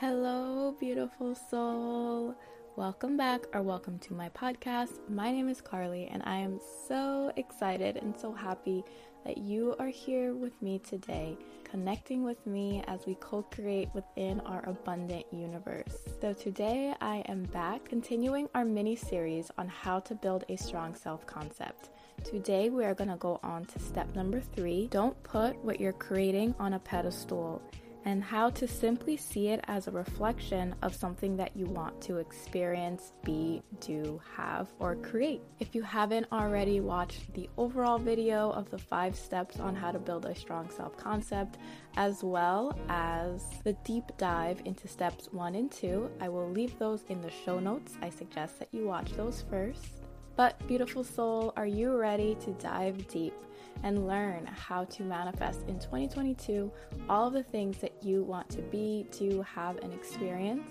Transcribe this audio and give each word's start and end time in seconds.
Hello, 0.00 0.76
beautiful 0.78 1.34
soul. 1.34 2.32
Welcome 2.76 3.16
back 3.16 3.40
or 3.52 3.62
welcome 3.62 3.98
to 3.98 4.14
my 4.14 4.28
podcast. 4.28 4.92
My 5.08 5.32
name 5.32 5.48
is 5.48 5.60
Carly, 5.60 6.06
and 6.06 6.22
I 6.24 6.36
am 6.36 6.60
so 6.86 7.32
excited 7.34 7.96
and 7.96 8.16
so 8.16 8.30
happy 8.30 8.84
that 9.24 9.38
you 9.38 9.74
are 9.80 9.88
here 9.88 10.34
with 10.34 10.52
me 10.62 10.78
today, 10.78 11.36
connecting 11.64 12.22
with 12.22 12.46
me 12.46 12.84
as 12.86 13.06
we 13.06 13.16
co 13.16 13.42
create 13.42 13.88
within 13.92 14.38
our 14.42 14.64
abundant 14.68 15.26
universe. 15.32 16.04
So, 16.20 16.32
today 16.32 16.94
I 17.00 17.24
am 17.26 17.42
back 17.52 17.84
continuing 17.84 18.48
our 18.54 18.64
mini 18.64 18.94
series 18.94 19.50
on 19.58 19.66
how 19.66 19.98
to 19.98 20.14
build 20.14 20.44
a 20.48 20.56
strong 20.56 20.94
self 20.94 21.26
concept. 21.26 21.90
Today, 22.22 22.70
we 22.70 22.84
are 22.84 22.94
going 22.94 23.10
to 23.10 23.16
go 23.16 23.40
on 23.42 23.64
to 23.64 23.80
step 23.80 24.14
number 24.14 24.40
three 24.40 24.86
don't 24.92 25.20
put 25.24 25.56
what 25.64 25.80
you're 25.80 25.92
creating 25.92 26.54
on 26.60 26.74
a 26.74 26.78
pedestal 26.78 27.60
and 28.08 28.24
how 28.24 28.48
to 28.48 28.66
simply 28.66 29.18
see 29.18 29.48
it 29.48 29.60
as 29.68 29.86
a 29.86 29.90
reflection 29.90 30.74
of 30.80 30.94
something 30.94 31.36
that 31.36 31.54
you 31.54 31.66
want 31.66 32.00
to 32.00 32.16
experience, 32.16 33.12
be, 33.22 33.60
do, 33.80 34.18
have, 34.34 34.72
or 34.78 34.96
create. 34.96 35.42
If 35.60 35.74
you 35.74 35.82
haven't 35.82 36.26
already 36.32 36.80
watched 36.80 37.34
the 37.34 37.50
overall 37.58 37.98
video 37.98 38.48
of 38.52 38.70
the 38.70 38.78
five 38.78 39.14
steps 39.14 39.60
on 39.60 39.76
how 39.76 39.92
to 39.92 39.98
build 39.98 40.24
a 40.24 40.34
strong 40.34 40.70
self 40.70 40.96
concept, 40.96 41.58
as 41.98 42.24
well 42.24 42.78
as 42.88 43.44
the 43.62 43.74
deep 43.84 44.04
dive 44.16 44.62
into 44.64 44.88
steps 44.88 45.28
one 45.30 45.54
and 45.54 45.70
two, 45.70 46.10
I 46.18 46.30
will 46.30 46.50
leave 46.50 46.78
those 46.78 47.04
in 47.10 47.20
the 47.20 47.30
show 47.44 47.60
notes. 47.60 47.98
I 48.00 48.08
suggest 48.08 48.58
that 48.58 48.68
you 48.72 48.86
watch 48.86 49.12
those 49.12 49.44
first. 49.50 50.00
But, 50.34 50.66
beautiful 50.66 51.04
soul, 51.04 51.52
are 51.58 51.66
you 51.66 51.94
ready 51.94 52.36
to 52.36 52.52
dive 52.52 53.06
deep? 53.08 53.34
And 53.82 54.06
learn 54.06 54.46
how 54.46 54.84
to 54.84 55.02
manifest 55.02 55.60
in 55.68 55.78
2022 55.78 56.70
all 57.08 57.28
of 57.28 57.32
the 57.32 57.42
things 57.42 57.78
that 57.78 58.02
you 58.02 58.22
want 58.22 58.48
to 58.50 58.62
be, 58.62 59.06
to 59.12 59.42
have, 59.42 59.76
and 59.78 59.92
experience. 59.92 60.70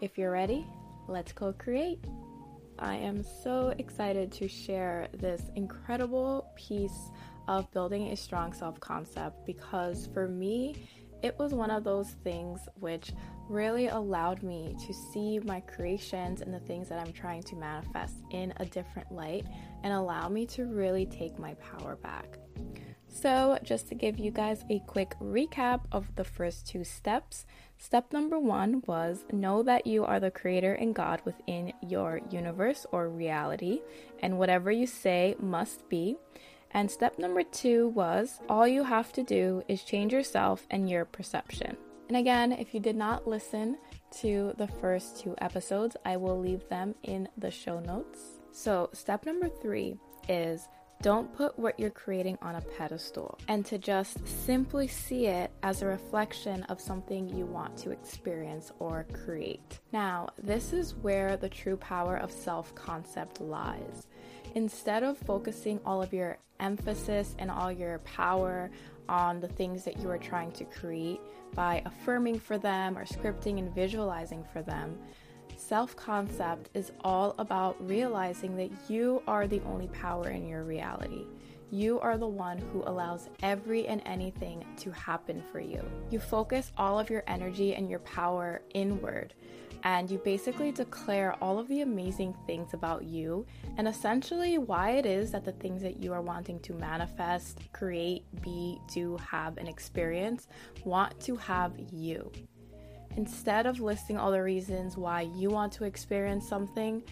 If 0.00 0.18
you're 0.18 0.32
ready, 0.32 0.66
let's 1.08 1.32
co 1.32 1.52
create. 1.52 2.04
I 2.78 2.96
am 2.96 3.24
so 3.42 3.74
excited 3.78 4.30
to 4.32 4.48
share 4.48 5.08
this 5.12 5.42
incredible 5.56 6.52
piece 6.56 7.10
of 7.48 7.70
building 7.72 8.08
a 8.08 8.16
strong 8.16 8.52
self 8.52 8.78
concept 8.78 9.44
because 9.46 10.08
for 10.12 10.28
me, 10.28 10.88
it 11.22 11.36
was 11.38 11.52
one 11.52 11.70
of 11.70 11.82
those 11.82 12.10
things 12.22 12.60
which 12.78 13.12
really 13.48 13.88
allowed 13.88 14.42
me 14.42 14.76
to 14.86 14.92
see 14.92 15.40
my 15.40 15.60
creations 15.60 16.42
and 16.42 16.52
the 16.54 16.60
things 16.60 16.88
that 16.88 17.00
I'm 17.04 17.12
trying 17.12 17.42
to 17.44 17.56
manifest 17.56 18.14
in 18.30 18.52
a 18.58 18.64
different 18.64 19.10
light 19.10 19.46
and 19.82 19.92
allow 19.92 20.28
me 20.28 20.46
to 20.46 20.66
really 20.66 21.06
take 21.06 21.38
my 21.38 21.54
power 21.54 21.96
back. 21.96 22.38
So, 23.08 23.58
just 23.64 23.88
to 23.88 23.94
give 23.94 24.18
you 24.18 24.30
guys 24.30 24.64
a 24.70 24.80
quick 24.86 25.14
recap 25.20 25.80
of 25.90 26.14
the 26.14 26.24
first 26.24 26.68
two 26.68 26.84
steps, 26.84 27.46
step 27.76 28.12
number 28.12 28.38
one 28.38 28.82
was 28.86 29.24
know 29.32 29.62
that 29.64 29.86
you 29.86 30.04
are 30.04 30.20
the 30.20 30.30
creator 30.30 30.74
and 30.74 30.94
God 30.94 31.22
within 31.24 31.72
your 31.82 32.20
universe 32.30 32.86
or 32.92 33.08
reality, 33.08 33.80
and 34.20 34.38
whatever 34.38 34.70
you 34.70 34.86
say 34.86 35.34
must 35.40 35.88
be. 35.88 36.16
And 36.70 36.90
step 36.90 37.18
number 37.18 37.42
two 37.42 37.88
was 37.88 38.40
all 38.48 38.68
you 38.68 38.84
have 38.84 39.12
to 39.14 39.22
do 39.22 39.64
is 39.68 39.82
change 39.82 40.12
yourself 40.12 40.66
and 40.70 40.88
your 40.88 41.04
perception. 41.04 41.76
And 42.08 42.16
again, 42.16 42.52
if 42.52 42.72
you 42.74 42.80
did 42.80 42.96
not 42.96 43.26
listen 43.26 43.78
to 44.20 44.54
the 44.58 44.68
first 44.68 45.20
two 45.20 45.34
episodes, 45.38 45.96
I 46.04 46.16
will 46.16 46.38
leave 46.38 46.68
them 46.68 46.94
in 47.02 47.28
the 47.36 47.50
show 47.50 47.80
notes. 47.80 48.20
So, 48.52 48.90
step 48.92 49.26
number 49.26 49.48
three 49.48 49.96
is 50.28 50.68
don't 51.00 51.32
put 51.36 51.56
what 51.56 51.78
you're 51.78 51.90
creating 51.90 52.36
on 52.42 52.56
a 52.56 52.60
pedestal 52.60 53.38
and 53.46 53.64
to 53.66 53.78
just 53.78 54.26
simply 54.26 54.88
see 54.88 55.26
it 55.26 55.50
as 55.62 55.80
a 55.80 55.86
reflection 55.86 56.64
of 56.64 56.80
something 56.80 57.28
you 57.28 57.46
want 57.46 57.76
to 57.78 57.92
experience 57.92 58.72
or 58.80 59.06
create. 59.12 59.78
Now, 59.92 60.30
this 60.42 60.72
is 60.72 60.96
where 60.96 61.36
the 61.36 61.48
true 61.48 61.76
power 61.76 62.16
of 62.16 62.32
self 62.32 62.74
concept 62.74 63.40
lies. 63.40 64.08
Instead 64.54 65.04
of 65.04 65.16
focusing 65.18 65.78
all 65.86 66.02
of 66.02 66.12
your 66.12 66.38
emphasis 66.58 67.36
and 67.38 67.50
all 67.50 67.70
your 67.70 68.00
power 68.00 68.70
on 69.08 69.40
the 69.40 69.48
things 69.48 69.84
that 69.84 70.00
you 70.00 70.10
are 70.10 70.18
trying 70.18 70.50
to 70.52 70.64
create 70.64 71.20
by 71.54 71.80
affirming 71.86 72.38
for 72.40 72.58
them 72.58 72.98
or 72.98 73.04
scripting 73.04 73.58
and 73.58 73.72
visualizing 73.74 74.44
for 74.52 74.62
them, 74.62 74.98
Self 75.58 75.96
concept 75.96 76.70
is 76.72 76.92
all 77.00 77.34
about 77.36 77.76
realizing 77.84 78.56
that 78.56 78.70
you 78.88 79.20
are 79.26 79.48
the 79.48 79.60
only 79.62 79.88
power 79.88 80.28
in 80.28 80.46
your 80.46 80.62
reality. 80.62 81.26
You 81.72 81.98
are 81.98 82.16
the 82.16 82.28
one 82.28 82.58
who 82.58 82.84
allows 82.86 83.28
every 83.42 83.88
and 83.88 84.00
anything 84.06 84.64
to 84.76 84.92
happen 84.92 85.42
for 85.50 85.58
you. 85.58 85.82
You 86.10 86.20
focus 86.20 86.70
all 86.78 86.96
of 86.96 87.10
your 87.10 87.24
energy 87.26 87.74
and 87.74 87.90
your 87.90 87.98
power 87.98 88.62
inward, 88.72 89.34
and 89.82 90.08
you 90.08 90.18
basically 90.18 90.70
declare 90.70 91.34
all 91.42 91.58
of 91.58 91.66
the 91.66 91.80
amazing 91.80 92.36
things 92.46 92.72
about 92.72 93.02
you 93.02 93.44
and 93.78 93.88
essentially 93.88 94.58
why 94.58 94.92
it 94.92 95.06
is 95.06 95.32
that 95.32 95.44
the 95.44 95.52
things 95.52 95.82
that 95.82 96.00
you 96.00 96.12
are 96.12 96.22
wanting 96.22 96.60
to 96.60 96.72
manifest, 96.72 97.58
create, 97.72 98.24
be, 98.42 98.80
do, 98.94 99.16
have, 99.16 99.58
and 99.58 99.68
experience 99.68 100.46
want 100.84 101.18
to 101.18 101.34
have 101.34 101.72
you. 101.90 102.30
Instead 103.16 103.66
of 103.66 103.80
listing 103.80 104.16
all 104.16 104.30
the 104.30 104.42
reasons 104.42 104.96
why 104.96 105.22
you 105.22 105.50
want 105.50 105.72
to 105.72 105.84
experience 105.84 106.48
something, 106.48 107.02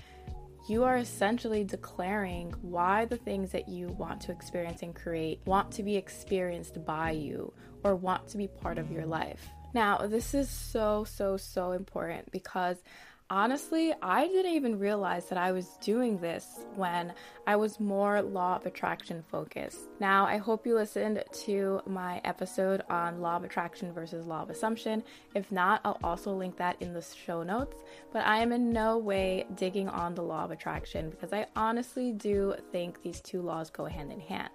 you 0.68 0.82
are 0.84 0.96
essentially 0.96 1.62
declaring 1.62 2.52
why 2.60 3.04
the 3.04 3.16
things 3.16 3.52
that 3.52 3.68
you 3.68 3.88
want 3.90 4.20
to 4.20 4.32
experience 4.32 4.82
and 4.82 4.94
create 4.94 5.40
want 5.44 5.70
to 5.72 5.82
be 5.82 5.96
experienced 5.96 6.84
by 6.84 7.12
you 7.12 7.52
or 7.84 7.94
want 7.94 8.26
to 8.28 8.36
be 8.36 8.48
part 8.48 8.78
of 8.78 8.90
your 8.90 9.06
life. 9.06 9.48
Now, 9.74 9.98
this 9.98 10.34
is 10.34 10.48
so, 10.48 11.04
so, 11.04 11.36
so 11.36 11.72
important 11.72 12.32
because 12.32 12.78
Honestly, 13.28 13.92
I 14.02 14.28
didn't 14.28 14.52
even 14.52 14.78
realize 14.78 15.28
that 15.30 15.38
I 15.38 15.50
was 15.50 15.66
doing 15.80 16.18
this 16.18 16.60
when 16.76 17.12
I 17.44 17.56
was 17.56 17.80
more 17.80 18.22
law 18.22 18.54
of 18.54 18.66
attraction 18.66 19.24
focused. 19.28 19.80
Now, 19.98 20.26
I 20.26 20.36
hope 20.36 20.64
you 20.64 20.76
listened 20.76 21.24
to 21.44 21.80
my 21.86 22.20
episode 22.24 22.82
on 22.88 23.20
law 23.20 23.34
of 23.34 23.42
attraction 23.42 23.92
versus 23.92 24.28
law 24.28 24.42
of 24.42 24.50
assumption. 24.50 25.02
If 25.34 25.50
not, 25.50 25.80
I'll 25.84 25.98
also 26.04 26.32
link 26.32 26.56
that 26.58 26.80
in 26.80 26.92
the 26.92 27.02
show 27.02 27.42
notes. 27.42 27.82
But 28.12 28.24
I 28.24 28.38
am 28.38 28.52
in 28.52 28.72
no 28.72 28.96
way 28.96 29.44
digging 29.56 29.88
on 29.88 30.14
the 30.14 30.22
law 30.22 30.44
of 30.44 30.52
attraction 30.52 31.10
because 31.10 31.32
I 31.32 31.46
honestly 31.56 32.12
do 32.12 32.54
think 32.70 33.02
these 33.02 33.20
two 33.20 33.42
laws 33.42 33.70
go 33.70 33.86
hand 33.86 34.12
in 34.12 34.20
hand. 34.20 34.50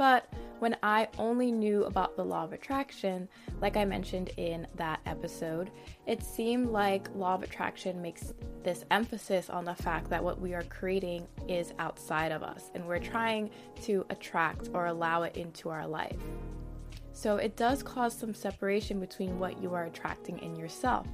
But 0.00 0.32
when 0.60 0.78
I 0.82 1.08
only 1.18 1.52
knew 1.52 1.84
about 1.84 2.16
the 2.16 2.24
law 2.24 2.44
of 2.44 2.54
attraction, 2.54 3.28
like 3.60 3.76
I 3.76 3.84
mentioned 3.84 4.30
in 4.38 4.66
that 4.76 5.00
episode, 5.04 5.70
it 6.06 6.22
seemed 6.22 6.70
like 6.70 7.14
law 7.14 7.34
of 7.34 7.42
attraction 7.42 8.00
makes 8.00 8.32
this 8.62 8.86
emphasis 8.90 9.50
on 9.50 9.66
the 9.66 9.74
fact 9.74 10.08
that 10.08 10.24
what 10.24 10.40
we 10.40 10.54
are 10.54 10.62
creating 10.62 11.28
is 11.48 11.74
outside 11.78 12.32
of 12.32 12.42
us 12.42 12.70
and 12.74 12.88
we're 12.88 12.98
trying 12.98 13.50
to 13.82 14.06
attract 14.08 14.70
or 14.72 14.86
allow 14.86 15.24
it 15.24 15.36
into 15.36 15.68
our 15.68 15.86
life. 15.86 16.16
So 17.12 17.36
it 17.36 17.58
does 17.58 17.82
cause 17.82 18.16
some 18.16 18.32
separation 18.32 19.00
between 19.00 19.38
what 19.38 19.62
you 19.62 19.74
are 19.74 19.84
attracting 19.84 20.38
in 20.38 20.56
yourself. 20.56 21.06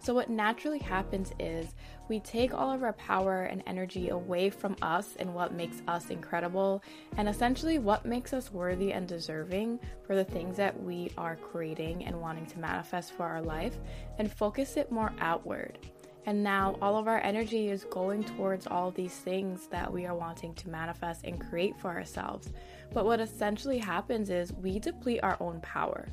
So, 0.00 0.14
what 0.14 0.30
naturally 0.30 0.78
happens 0.78 1.32
is 1.40 1.74
we 2.08 2.20
take 2.20 2.54
all 2.54 2.70
of 2.70 2.82
our 2.82 2.94
power 2.94 3.44
and 3.44 3.62
energy 3.66 4.08
away 4.08 4.50
from 4.50 4.76
us 4.82 5.16
and 5.18 5.34
what 5.34 5.54
makes 5.54 5.82
us 5.86 6.10
incredible, 6.10 6.82
and 7.16 7.28
essentially 7.28 7.78
what 7.78 8.06
makes 8.06 8.32
us 8.32 8.52
worthy 8.52 8.92
and 8.92 9.06
deserving 9.06 9.78
for 10.06 10.14
the 10.14 10.24
things 10.24 10.56
that 10.56 10.82
we 10.82 11.12
are 11.16 11.36
creating 11.36 12.04
and 12.04 12.20
wanting 12.20 12.46
to 12.46 12.58
manifest 12.58 13.12
for 13.12 13.24
our 13.24 13.42
life, 13.42 13.76
and 14.18 14.32
focus 14.32 14.76
it 14.76 14.90
more 14.90 15.12
outward. 15.20 15.78
And 16.26 16.42
now 16.42 16.76
all 16.82 16.98
of 16.98 17.08
our 17.08 17.22
energy 17.22 17.70
is 17.70 17.84
going 17.84 18.22
towards 18.22 18.66
all 18.66 18.90
these 18.90 19.14
things 19.14 19.66
that 19.68 19.90
we 19.90 20.04
are 20.04 20.14
wanting 20.14 20.52
to 20.56 20.68
manifest 20.68 21.24
and 21.24 21.40
create 21.40 21.78
for 21.78 21.88
ourselves. 21.88 22.52
But 22.92 23.06
what 23.06 23.20
essentially 23.20 23.78
happens 23.78 24.28
is 24.28 24.52
we 24.52 24.78
deplete 24.78 25.20
our 25.22 25.38
own 25.40 25.60
power. 25.62 26.06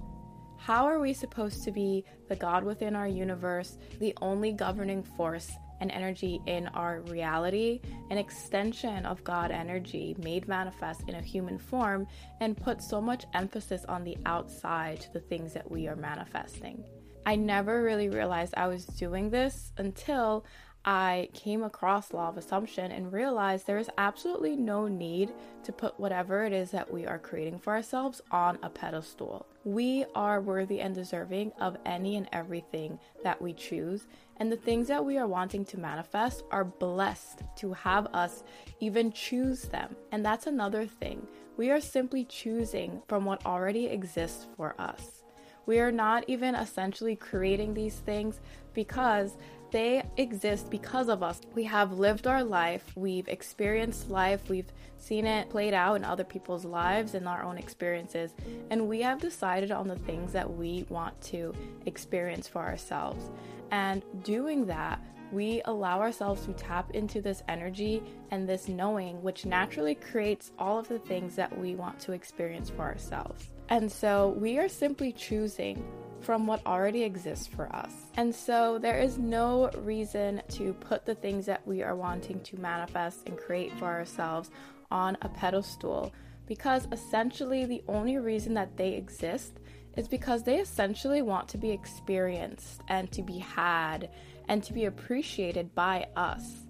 How 0.57 0.85
are 0.85 0.99
we 0.99 1.13
supposed 1.13 1.63
to 1.63 1.71
be 1.71 2.05
the 2.29 2.35
God 2.35 2.63
within 2.63 2.95
our 2.95 3.07
universe, 3.07 3.77
the 3.99 4.15
only 4.21 4.53
governing 4.53 5.03
force 5.03 5.51
and 5.81 5.91
energy 5.91 6.41
in 6.45 6.67
our 6.69 7.01
reality, 7.01 7.81
an 8.09 8.17
extension 8.17 9.05
of 9.05 9.23
God 9.23 9.51
energy 9.51 10.15
made 10.19 10.47
manifest 10.47 11.01
in 11.07 11.15
a 11.15 11.21
human 11.21 11.57
form, 11.57 12.07
and 12.39 12.57
put 12.57 12.81
so 12.81 13.01
much 13.01 13.25
emphasis 13.33 13.85
on 13.85 14.03
the 14.03 14.17
outside 14.25 15.01
to 15.01 15.13
the 15.13 15.19
things 15.19 15.53
that 15.53 15.69
we 15.69 15.87
are 15.87 15.95
manifesting? 15.95 16.83
I 17.25 17.35
never 17.35 17.81
really 17.81 18.09
realized 18.09 18.53
I 18.55 18.67
was 18.67 18.85
doing 18.85 19.29
this 19.29 19.71
until 19.77 20.45
I 20.87 21.29
came 21.33 21.63
across 21.63 22.13
law 22.13 22.29
of 22.29 22.37
assumption 22.37 22.91
and 22.91 23.11
realized 23.11 23.65
there 23.65 23.79
is 23.79 23.89
absolutely 23.97 24.55
no 24.55 24.87
need 24.87 25.33
to 25.63 25.71
put 25.71 25.99
whatever 25.99 26.45
it 26.45 26.53
is 26.53 26.69
that 26.71 26.93
we 26.93 27.07
are 27.07 27.17
creating 27.17 27.57
for 27.57 27.73
ourselves 27.73 28.21
on 28.29 28.59
a 28.61 28.69
pedestal. 28.69 29.47
We 29.63 30.05
are 30.13 30.41
worthy 30.41 30.81
and 30.81 30.93
deserving 30.93 31.53
of 31.59 31.77
any 31.87 32.17
and 32.17 32.29
everything 32.31 32.99
that 33.23 33.41
we 33.41 33.53
choose, 33.53 34.05
and 34.37 34.51
the 34.51 34.57
things 34.57 34.87
that 34.87 35.03
we 35.03 35.17
are 35.17 35.27
wanting 35.27 35.65
to 35.65 35.79
manifest 35.79 36.43
are 36.51 36.65
blessed 36.65 37.41
to 37.57 37.73
have 37.73 38.07
us 38.07 38.43
even 38.79 39.11
choose 39.11 39.63
them. 39.63 39.95
And 40.11 40.25
that's 40.25 40.47
another 40.47 40.85
thing. 40.85 41.27
We 41.57 41.71
are 41.71 41.79
simply 41.79 42.25
choosing 42.25 43.01
from 43.07 43.25
what 43.25 43.45
already 43.45 43.85
exists 43.85 44.45
for 44.57 44.75
us. 44.79 45.23
We 45.65 45.79
are 45.79 45.91
not 45.91 46.25
even 46.27 46.53
essentially 46.53 47.15
creating 47.15 47.73
these 47.73 47.95
things 47.95 48.39
because 48.75 49.37
they 49.71 50.03
exist 50.17 50.69
because 50.69 51.09
of 51.09 51.23
us. 51.23 51.41
We 51.53 51.63
have 51.63 51.93
lived 51.93 52.27
our 52.27 52.43
life, 52.43 52.93
we've 52.95 53.27
experienced 53.27 54.09
life, 54.09 54.47
we've 54.47 54.71
seen 54.97 55.25
it 55.25 55.49
played 55.49 55.73
out 55.73 55.95
in 55.95 56.05
other 56.05 56.23
people's 56.23 56.63
lives 56.63 57.15
and 57.15 57.27
our 57.27 57.43
own 57.43 57.57
experiences, 57.57 58.33
and 58.69 58.87
we 58.87 59.01
have 59.01 59.19
decided 59.19 59.71
on 59.71 59.87
the 59.87 59.97
things 59.97 60.31
that 60.33 60.49
we 60.49 60.85
want 60.89 61.19
to 61.23 61.53
experience 61.87 62.47
for 62.47 62.61
ourselves. 62.61 63.31
And 63.71 64.03
doing 64.23 64.65
that, 64.67 65.01
we 65.31 65.61
allow 65.65 65.99
ourselves 65.99 66.45
to 66.45 66.53
tap 66.53 66.91
into 66.91 67.19
this 67.19 67.43
energy 67.49 68.01
and 68.31 68.47
this 68.47 68.67
knowing, 68.67 69.21
which 69.21 69.45
naturally 69.45 69.95
creates 69.95 70.51
all 70.59 70.77
of 70.79 70.87
the 70.87 70.99
things 70.99 71.35
that 71.35 71.57
we 71.57 71.75
want 71.75 71.99
to 72.01 72.13
experience 72.13 72.69
for 72.69 72.83
ourselves. 72.83 73.49
And 73.69 73.91
so 73.91 74.35
we 74.37 74.59
are 74.59 74.69
simply 74.69 75.11
choosing 75.11 75.83
from 76.25 76.47
what 76.47 76.65
already 76.65 77.03
exists 77.03 77.45
for 77.45 77.73
us. 77.73 77.93
And 78.17 78.33
so 78.33 78.79
there 78.79 78.97
is 78.97 79.19
no 79.19 79.69
reason 79.77 80.41
to 80.49 80.73
put 80.73 81.05
the 81.05 81.13
things 81.13 81.45
that 81.45 81.65
we 81.67 81.83
are 81.83 81.95
wanting 81.95 82.39
to 82.41 82.59
manifest 82.59 83.27
and 83.27 83.37
create 83.37 83.71
for 83.73 83.85
ourselves 83.85 84.49
on 84.89 85.15
a 85.21 85.29
pedestal 85.29 86.11
because 86.47 86.87
essentially 86.91 87.65
the 87.65 87.83
only 87.87 88.17
reason 88.17 88.55
that 88.55 88.75
they 88.75 88.93
exist 88.93 89.59
is 89.95 90.07
because 90.07 90.43
they 90.43 90.57
essentially 90.57 91.21
want 91.21 91.47
to 91.49 91.59
be 91.59 91.69
experienced 91.69 92.81
and 92.87 93.11
to 93.11 93.21
be 93.21 93.37
had 93.37 94.09
and 94.47 94.63
to 94.63 94.73
be 94.73 94.85
appreciated 94.85 95.73
by 95.75 96.07
us. 96.15 96.65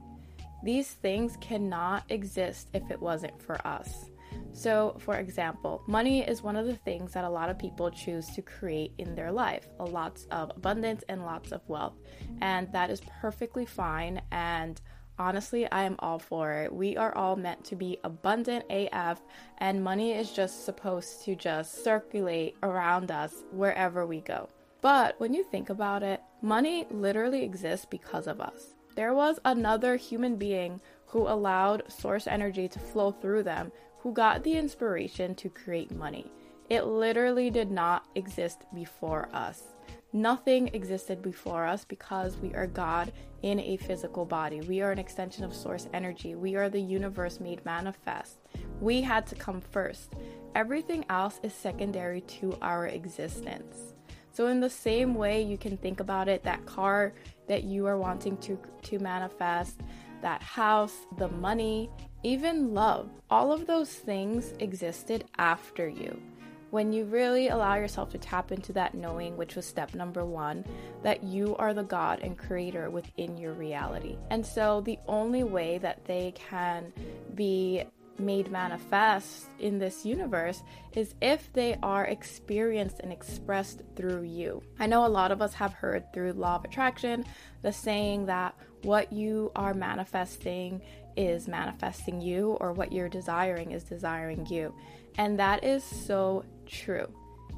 These 0.63 0.91
things 0.91 1.37
cannot 1.39 2.03
exist 2.09 2.69
if 2.73 2.89
it 2.91 3.01
wasn't 3.01 3.41
for 3.41 3.65
us. 3.65 4.09
So, 4.53 4.95
for 4.99 5.15
example, 5.15 5.83
money 5.87 6.21
is 6.21 6.41
one 6.41 6.55
of 6.55 6.65
the 6.65 6.75
things 6.77 7.13
that 7.13 7.25
a 7.25 7.29
lot 7.29 7.49
of 7.49 7.59
people 7.59 7.91
choose 7.91 8.27
to 8.35 8.41
create 8.41 8.93
in 8.97 9.13
their 9.13 9.31
life 9.31 9.67
lots 9.79 10.27
of 10.31 10.51
abundance 10.55 11.03
and 11.09 11.25
lots 11.25 11.51
of 11.51 11.61
wealth. 11.67 11.95
And 12.41 12.71
that 12.71 12.89
is 12.89 13.01
perfectly 13.21 13.65
fine. 13.65 14.21
And 14.31 14.79
honestly, 15.19 15.69
I 15.71 15.83
am 15.83 15.95
all 15.99 16.19
for 16.19 16.53
it. 16.53 16.73
We 16.73 16.97
are 16.97 17.15
all 17.15 17.35
meant 17.35 17.63
to 17.65 17.75
be 17.75 17.97
abundant 18.03 18.65
AF, 18.69 19.21
and 19.59 19.83
money 19.83 20.13
is 20.13 20.31
just 20.31 20.65
supposed 20.65 21.23
to 21.25 21.35
just 21.35 21.83
circulate 21.83 22.55
around 22.63 23.11
us 23.11 23.43
wherever 23.51 24.05
we 24.05 24.21
go. 24.21 24.49
But 24.81 25.19
when 25.19 25.33
you 25.33 25.43
think 25.43 25.69
about 25.69 26.03
it, 26.03 26.21
money 26.41 26.85
literally 26.91 27.43
exists 27.43 27.85
because 27.85 28.27
of 28.27 28.39
us. 28.39 28.75
There 28.95 29.13
was 29.13 29.39
another 29.43 29.95
human 29.97 30.37
being 30.37 30.79
who 31.07 31.27
allowed 31.27 31.91
source 31.91 32.27
energy 32.27 32.67
to 32.67 32.79
flow 32.79 33.11
through 33.11 33.43
them 33.43 33.71
who 34.05 34.13
got 34.13 34.43
the 34.43 34.53
inspiration 34.53 35.33
to 35.33 35.49
create 35.49 35.89
money. 35.89 36.31
It 36.69 36.85
literally 36.85 37.49
did 37.49 37.71
not 37.71 38.05
exist 38.13 38.61
before 38.75 39.29
us. 39.33 39.63
Nothing 40.13 40.67
existed 40.75 41.23
before 41.23 41.65
us 41.65 41.85
because 41.85 42.37
we 42.37 42.53
are 42.53 42.67
God 42.67 43.11
in 43.41 43.59
a 43.59 43.77
physical 43.77 44.23
body. 44.23 44.61
We 44.61 44.81
are 44.81 44.91
an 44.91 44.99
extension 44.99 45.43
of 45.43 45.55
source 45.55 45.87
energy. 45.91 46.35
We 46.35 46.55
are 46.55 46.69
the 46.69 46.79
universe 46.79 47.39
made 47.39 47.65
manifest. 47.65 48.41
We 48.79 49.01
had 49.01 49.25
to 49.25 49.35
come 49.35 49.59
first. 49.59 50.13
Everything 50.53 51.03
else 51.09 51.39
is 51.41 51.55
secondary 51.55 52.21
to 52.21 52.55
our 52.61 52.85
existence. 52.85 53.95
So, 54.33 54.47
in 54.47 54.59
the 54.59 54.69
same 54.69 55.15
way, 55.15 55.41
you 55.41 55.57
can 55.57 55.77
think 55.77 55.99
about 55.99 56.27
it 56.27 56.43
that 56.43 56.63
car 56.67 57.13
that 57.47 57.63
you 57.63 57.87
are 57.87 57.97
wanting 57.97 58.37
to, 58.37 58.59
to 58.83 58.99
manifest, 58.99 59.79
that 60.21 60.43
house, 60.43 61.07
the 61.17 61.29
money, 61.29 61.89
even 62.25 62.73
love, 62.73 63.07
all 63.29 63.51
of 63.51 63.67
those 63.67 63.93
things 63.93 64.51
existed 64.59 65.25
after 65.37 65.87
you. 65.87 66.19
When 66.71 66.91
you 66.91 67.05
really 67.05 67.49
allow 67.49 67.75
yourself 67.75 68.09
to 68.13 68.17
tap 68.17 68.51
into 68.51 68.73
that 68.73 68.95
knowing, 68.95 69.37
which 69.37 69.55
was 69.55 69.63
step 69.63 69.93
number 69.93 70.25
one, 70.25 70.65
that 71.03 71.23
you 71.23 71.55
are 71.57 71.75
the 71.75 71.83
God 71.83 72.21
and 72.21 72.35
creator 72.35 72.89
within 72.89 73.37
your 73.37 73.53
reality. 73.53 74.17
And 74.31 74.43
so 74.43 74.81
the 74.81 74.97
only 75.07 75.43
way 75.43 75.77
that 75.77 76.03
they 76.05 76.33
can 76.35 76.91
be 77.35 77.83
made 78.17 78.49
manifest 78.49 79.45
in 79.59 79.77
this 79.77 80.03
universe 80.03 80.63
is 80.93 81.13
if 81.21 81.53
they 81.53 81.77
are 81.83 82.05
experienced 82.05 83.01
and 83.01 83.11
expressed 83.11 83.83
through 83.95 84.23
you. 84.23 84.63
I 84.79 84.87
know 84.87 85.05
a 85.05 85.07
lot 85.07 85.31
of 85.31 85.43
us 85.43 85.53
have 85.53 85.73
heard 85.73 86.11
through 86.11 86.33
law 86.33 86.55
of 86.55 86.65
attraction 86.65 87.23
the 87.61 87.71
saying 87.71 88.25
that 88.25 88.55
what 88.81 89.11
you 89.13 89.51
are 89.55 89.73
manifesting 89.73 90.81
is 91.15 91.47
manifesting 91.47 92.21
you, 92.21 92.57
or 92.61 92.73
what 92.73 92.91
you're 92.91 93.09
desiring 93.09 93.71
is 93.71 93.83
desiring 93.83 94.45
you. 94.47 94.73
And 95.17 95.39
that 95.39 95.63
is 95.63 95.83
so 95.83 96.43
true. 96.65 97.07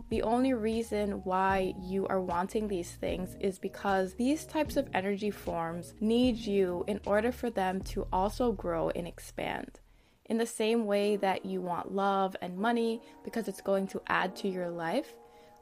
The 0.09 0.21
only 0.21 0.53
reason 0.53 1.21
why 1.25 1.73
you 1.81 2.07
are 2.07 2.21
wanting 2.21 2.67
these 2.67 2.91
things 2.91 3.35
is 3.41 3.59
because 3.59 4.13
these 4.13 4.45
types 4.45 4.77
of 4.77 4.87
energy 4.93 5.31
forms 5.31 5.93
need 5.99 6.37
you 6.37 6.85
in 6.87 7.01
order 7.05 7.31
for 7.31 7.49
them 7.49 7.81
to 7.91 8.07
also 8.13 8.53
grow 8.53 8.89
and 8.89 9.05
expand. 9.05 9.81
In 10.25 10.37
the 10.37 10.45
same 10.45 10.85
way 10.85 11.17
that 11.17 11.45
you 11.45 11.59
want 11.59 11.93
love 11.93 12.37
and 12.41 12.57
money 12.57 13.01
because 13.25 13.49
it's 13.49 13.61
going 13.61 13.87
to 13.87 14.01
add 14.07 14.35
to 14.37 14.47
your 14.47 14.69
life, 14.69 15.13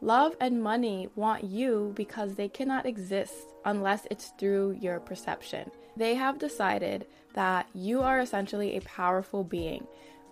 love 0.01 0.36
and 0.39 0.62
money 0.62 1.09
want 1.15 1.44
you 1.44 1.94
because 1.95 2.36
they 2.36 2.50
cannot 2.50 2.86
exist 2.86 3.33
unless 3.65 4.06
it's 4.12 4.31
through 4.38 4.77
your 4.80 5.00
perception. 5.00 5.71
They 5.98 6.13
have 6.13 6.38
decided 6.38 7.07
that 7.36 7.68
you 7.74 8.02
are 8.02 8.20
essentially 8.20 8.76
a 8.76 8.82
powerful 8.82 9.44
being. 9.44 9.86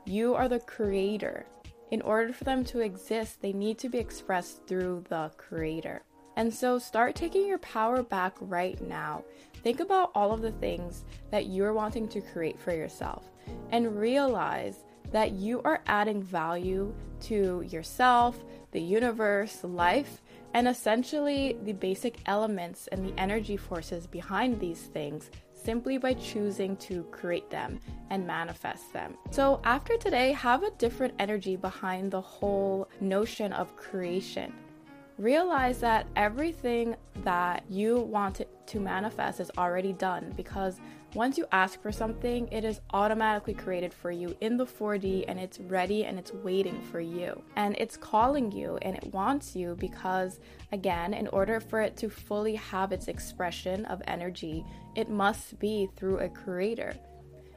You 0.05 0.33
are 0.35 0.47
the 0.47 0.59
creator. 0.59 1.45
In 1.91 2.01
order 2.01 2.33
for 2.33 2.45
them 2.45 2.63
to 2.65 2.79
exist, 2.79 3.41
they 3.41 3.53
need 3.53 3.77
to 3.79 3.89
be 3.89 3.99
expressed 3.99 4.65
through 4.65 5.03
the 5.09 5.31
creator. 5.37 6.01
And 6.35 6.51
so 6.51 6.79
start 6.79 7.15
taking 7.15 7.45
your 7.45 7.59
power 7.59 8.01
back 8.01 8.35
right 8.39 8.81
now. 8.81 9.23
Think 9.61 9.79
about 9.79 10.11
all 10.15 10.31
of 10.31 10.41
the 10.41 10.51
things 10.53 11.03
that 11.29 11.47
you're 11.47 11.73
wanting 11.73 12.07
to 12.09 12.21
create 12.21 12.59
for 12.59 12.73
yourself 12.73 13.29
and 13.69 13.99
realize 13.99 14.77
that 15.11 15.33
you 15.33 15.61
are 15.63 15.83
adding 15.85 16.23
value 16.23 16.93
to 17.21 17.63
yourself, 17.69 18.43
the 18.71 18.81
universe, 18.81 19.63
life, 19.63 20.21
and 20.53 20.67
essentially 20.67 21.57
the 21.63 21.73
basic 21.73 22.17
elements 22.25 22.87
and 22.87 23.05
the 23.05 23.19
energy 23.19 23.57
forces 23.57 24.07
behind 24.07 24.59
these 24.59 24.81
things 24.81 25.29
simply 25.63 25.97
by 25.97 26.13
choosing 26.13 26.75
to 26.77 27.03
create 27.11 27.49
them 27.49 27.79
and 28.09 28.27
manifest 28.27 28.91
them. 28.93 29.15
So, 29.31 29.61
after 29.63 29.97
today, 29.97 30.31
have 30.33 30.63
a 30.63 30.71
different 30.71 31.13
energy 31.19 31.55
behind 31.55 32.11
the 32.11 32.21
whole 32.21 32.89
notion 32.99 33.53
of 33.53 33.75
creation. 33.75 34.53
Realize 35.17 35.79
that 35.79 36.07
everything 36.15 36.95
that 37.23 37.63
you 37.69 37.99
want 37.99 38.41
to 38.65 38.79
manifest 38.79 39.39
is 39.39 39.51
already 39.57 39.93
done 39.93 40.33
because 40.35 40.79
once 41.13 41.37
you 41.37 41.45
ask 41.51 41.79
for 41.79 41.91
something, 41.91 42.47
it 42.51 42.65
is 42.65 42.81
automatically 42.91 43.53
created 43.53 43.93
for 43.93 44.09
you 44.09 44.35
in 44.41 44.57
the 44.57 44.65
4D 44.65 45.25
and 45.27 45.39
it's 45.39 45.59
ready 45.59 46.05
and 46.05 46.17
it's 46.17 46.33
waiting 46.33 46.81
for 46.81 46.99
you. 46.99 47.39
And 47.55 47.75
it's 47.77 47.95
calling 47.95 48.51
you 48.51 48.79
and 48.81 48.95
it 48.97 49.13
wants 49.13 49.55
you 49.55 49.75
because, 49.79 50.39
again, 50.71 51.13
in 51.13 51.27
order 51.27 51.59
for 51.59 51.81
it 51.81 51.95
to 51.97 52.09
fully 52.09 52.55
have 52.55 52.91
its 52.91 53.07
expression 53.07 53.85
of 53.85 54.01
energy, 54.07 54.65
it 54.95 55.07
must 55.07 55.59
be 55.59 55.87
through 55.95 56.17
a 56.17 56.29
creator. 56.29 56.95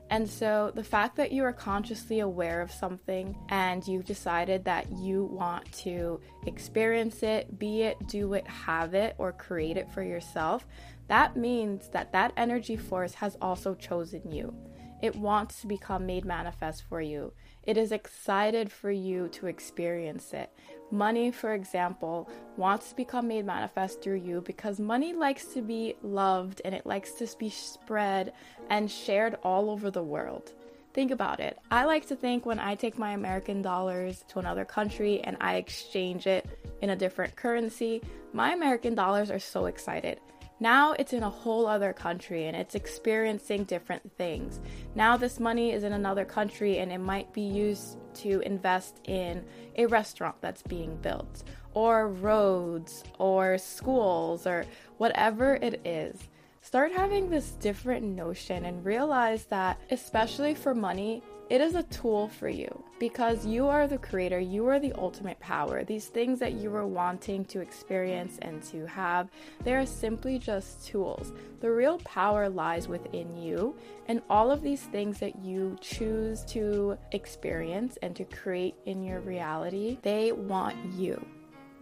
And 0.08 0.28
so 0.28 0.70
the 0.74 0.84
fact 0.84 1.16
that 1.16 1.32
you 1.32 1.42
are 1.42 1.52
consciously 1.52 2.20
aware 2.20 2.60
of 2.60 2.70
something 2.70 3.36
and 3.48 3.86
you've 3.86 4.04
decided 4.04 4.64
that 4.64 4.86
you 4.92 5.24
want 5.24 5.70
to 5.78 6.20
experience 6.46 7.22
it, 7.22 7.58
be 7.58 7.82
it, 7.82 7.96
do 8.06 8.34
it, 8.34 8.46
have 8.46 8.94
it, 8.94 9.16
or 9.18 9.32
create 9.32 9.76
it 9.76 9.90
for 9.92 10.04
yourself, 10.04 10.64
that 11.08 11.36
means 11.36 11.88
that 11.88 12.12
that 12.12 12.32
energy 12.36 12.76
force 12.76 13.14
has 13.14 13.36
also 13.40 13.74
chosen 13.74 14.30
you. 14.30 14.54
It 15.02 15.16
wants 15.16 15.60
to 15.60 15.66
become 15.66 16.06
made 16.06 16.24
manifest 16.24 16.84
for 16.88 17.00
you. 17.00 17.32
It 17.66 17.76
is 17.76 17.90
excited 17.90 18.70
for 18.70 18.92
you 18.92 19.28
to 19.28 19.48
experience 19.48 20.32
it. 20.32 20.50
Money, 20.92 21.32
for 21.32 21.52
example, 21.52 22.30
wants 22.56 22.90
to 22.90 22.96
become 22.96 23.26
made 23.26 23.44
manifest 23.44 24.00
through 24.00 24.18
you 24.18 24.40
because 24.40 24.78
money 24.78 25.12
likes 25.12 25.46
to 25.46 25.62
be 25.62 25.96
loved 26.02 26.62
and 26.64 26.72
it 26.74 26.86
likes 26.86 27.12
to 27.14 27.28
be 27.38 27.50
spread 27.50 28.32
and 28.70 28.88
shared 28.88 29.36
all 29.42 29.68
over 29.68 29.90
the 29.90 30.02
world. 30.02 30.52
Think 30.94 31.10
about 31.10 31.40
it. 31.40 31.58
I 31.70 31.84
like 31.84 32.06
to 32.06 32.16
think 32.16 32.46
when 32.46 32.60
I 32.60 32.76
take 32.76 32.98
my 32.98 33.12
American 33.12 33.62
dollars 33.62 34.24
to 34.28 34.38
another 34.38 34.64
country 34.64 35.20
and 35.20 35.36
I 35.40 35.56
exchange 35.56 36.26
it 36.26 36.46
in 36.80 36.90
a 36.90 36.96
different 36.96 37.34
currency, 37.34 38.00
my 38.32 38.52
American 38.52 38.94
dollars 38.94 39.30
are 39.30 39.40
so 39.40 39.66
excited. 39.66 40.20
Now 40.58 40.92
it's 40.92 41.12
in 41.12 41.22
a 41.22 41.30
whole 41.30 41.66
other 41.66 41.92
country 41.92 42.46
and 42.46 42.56
it's 42.56 42.74
experiencing 42.74 43.64
different 43.64 44.10
things. 44.16 44.58
Now 44.94 45.16
this 45.16 45.38
money 45.38 45.72
is 45.72 45.84
in 45.84 45.92
another 45.92 46.24
country 46.24 46.78
and 46.78 46.90
it 46.90 46.98
might 46.98 47.32
be 47.34 47.42
used 47.42 47.98
to 48.14 48.40
invest 48.40 49.00
in 49.04 49.44
a 49.76 49.86
restaurant 49.86 50.36
that's 50.40 50.62
being 50.62 50.96
built, 50.96 51.44
or 51.74 52.08
roads, 52.08 53.04
or 53.18 53.58
schools, 53.58 54.46
or 54.46 54.64
whatever 54.96 55.56
it 55.56 55.80
is. 55.84 56.18
Start 56.62 56.90
having 56.90 57.28
this 57.28 57.50
different 57.60 58.04
notion 58.04 58.64
and 58.64 58.84
realize 58.84 59.44
that, 59.44 59.78
especially 59.90 60.54
for 60.54 60.74
money, 60.74 61.22
it 61.48 61.60
is 61.60 61.76
a 61.76 61.82
tool 61.84 62.28
for 62.28 62.48
you 62.48 62.82
because 62.98 63.46
you 63.46 63.68
are 63.68 63.86
the 63.86 63.98
creator, 63.98 64.40
you 64.40 64.66
are 64.66 64.80
the 64.80 64.92
ultimate 64.94 65.38
power. 65.38 65.84
These 65.84 66.06
things 66.06 66.40
that 66.40 66.54
you 66.54 66.74
are 66.74 66.86
wanting 66.86 67.44
to 67.46 67.60
experience 67.60 68.38
and 68.42 68.62
to 68.64 68.86
have, 68.86 69.28
they 69.62 69.74
are 69.74 69.86
simply 69.86 70.38
just 70.38 70.84
tools. 70.86 71.32
The 71.60 71.70
real 71.70 71.98
power 71.98 72.48
lies 72.48 72.88
within 72.88 73.36
you, 73.36 73.76
and 74.08 74.22
all 74.28 74.50
of 74.50 74.62
these 74.62 74.82
things 74.82 75.20
that 75.20 75.44
you 75.44 75.76
choose 75.80 76.44
to 76.46 76.98
experience 77.12 77.96
and 78.02 78.16
to 78.16 78.24
create 78.24 78.74
in 78.86 79.02
your 79.02 79.20
reality, 79.20 79.98
they 80.02 80.32
want 80.32 80.76
you 80.94 81.24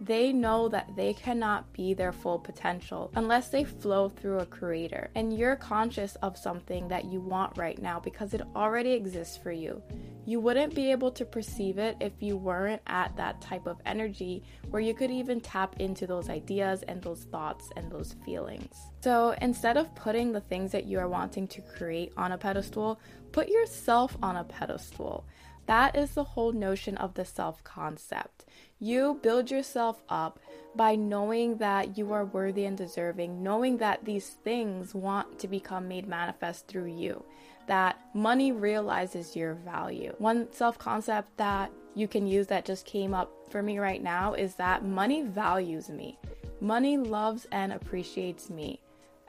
they 0.01 0.33
know 0.33 0.67
that 0.69 0.95
they 0.95 1.13
cannot 1.13 1.71
be 1.73 1.93
their 1.93 2.11
full 2.11 2.37
potential 2.37 3.11
unless 3.15 3.49
they 3.49 3.63
flow 3.63 4.09
through 4.09 4.39
a 4.39 4.45
creator. 4.45 5.09
And 5.15 5.37
you're 5.37 5.55
conscious 5.55 6.15
of 6.17 6.37
something 6.37 6.87
that 6.89 7.05
you 7.05 7.21
want 7.21 7.57
right 7.57 7.81
now 7.81 7.99
because 7.99 8.33
it 8.33 8.41
already 8.55 8.91
exists 8.91 9.37
for 9.37 9.51
you. 9.51 9.81
You 10.25 10.39
wouldn't 10.39 10.73
be 10.73 10.91
able 10.91 11.11
to 11.11 11.25
perceive 11.25 11.77
it 11.77 11.97
if 11.99 12.13
you 12.19 12.35
weren't 12.35 12.81
at 12.87 13.15
that 13.15 13.41
type 13.41 13.67
of 13.67 13.77
energy 13.85 14.43
where 14.69 14.81
you 14.81 14.93
could 14.93 15.11
even 15.11 15.39
tap 15.39 15.75
into 15.79 16.07
those 16.07 16.29
ideas 16.29 16.83
and 16.83 17.01
those 17.01 17.25
thoughts 17.25 17.69
and 17.75 17.91
those 17.91 18.15
feelings. 18.25 18.75
So 19.01 19.35
instead 19.41 19.77
of 19.77 19.93
putting 19.95 20.31
the 20.31 20.41
things 20.41 20.71
that 20.71 20.85
you 20.85 20.99
are 20.99 21.07
wanting 21.07 21.47
to 21.49 21.61
create 21.61 22.11
on 22.17 22.31
a 22.31 22.37
pedestal, 22.37 22.99
put 23.31 23.49
yourself 23.49 24.17
on 24.23 24.35
a 24.35 24.43
pedestal. 24.43 25.25
That 25.65 25.95
is 25.95 26.11
the 26.11 26.23
whole 26.23 26.51
notion 26.51 26.97
of 26.97 27.15
the 27.15 27.25
self 27.25 27.63
concept. 27.63 28.45
You 28.79 29.19
build 29.21 29.49
yourself 29.49 30.03
up 30.09 30.39
by 30.75 30.95
knowing 30.95 31.57
that 31.57 31.97
you 31.97 32.11
are 32.11 32.25
worthy 32.25 32.65
and 32.65 32.77
deserving, 32.77 33.41
knowing 33.41 33.77
that 33.77 34.05
these 34.05 34.29
things 34.29 34.93
want 34.93 35.39
to 35.39 35.47
become 35.47 35.87
made 35.87 36.07
manifest 36.07 36.67
through 36.67 36.93
you, 36.93 37.23
that 37.67 37.99
money 38.13 38.51
realizes 38.51 39.35
your 39.35 39.53
value. 39.55 40.13
One 40.17 40.51
self 40.51 40.77
concept 40.77 41.35
that 41.37 41.71
you 41.95 42.07
can 42.07 42.27
use 42.27 42.47
that 42.47 42.65
just 42.65 42.85
came 42.85 43.13
up 43.13 43.31
for 43.49 43.63
me 43.63 43.79
right 43.79 44.03
now 44.03 44.33
is 44.33 44.55
that 44.55 44.83
money 44.83 45.23
values 45.23 45.89
me. 45.89 46.19
Money 46.59 46.97
loves 46.97 47.47
and 47.51 47.71
appreciates 47.73 48.49
me. 48.49 48.79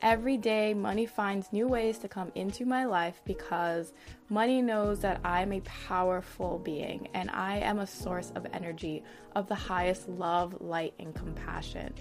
Every 0.06 0.36
day, 0.36 0.72
money 0.72 1.04
finds 1.04 1.52
new 1.52 1.66
ways 1.66 1.98
to 1.98 2.06
come 2.06 2.30
into 2.36 2.64
my 2.64 2.84
life 2.84 3.20
because 3.24 3.92
money 4.28 4.62
knows 4.62 5.00
that 5.00 5.20
I'm 5.24 5.52
a 5.52 5.60
powerful 5.62 6.60
being 6.60 7.08
and 7.12 7.28
I 7.28 7.56
am 7.56 7.80
a 7.80 7.88
source 7.88 8.30
of 8.36 8.46
energy 8.52 9.02
of 9.34 9.48
the 9.48 9.56
highest 9.56 10.08
love, 10.08 10.60
light, 10.60 10.94
and 11.00 11.12
compassion. 11.12 11.92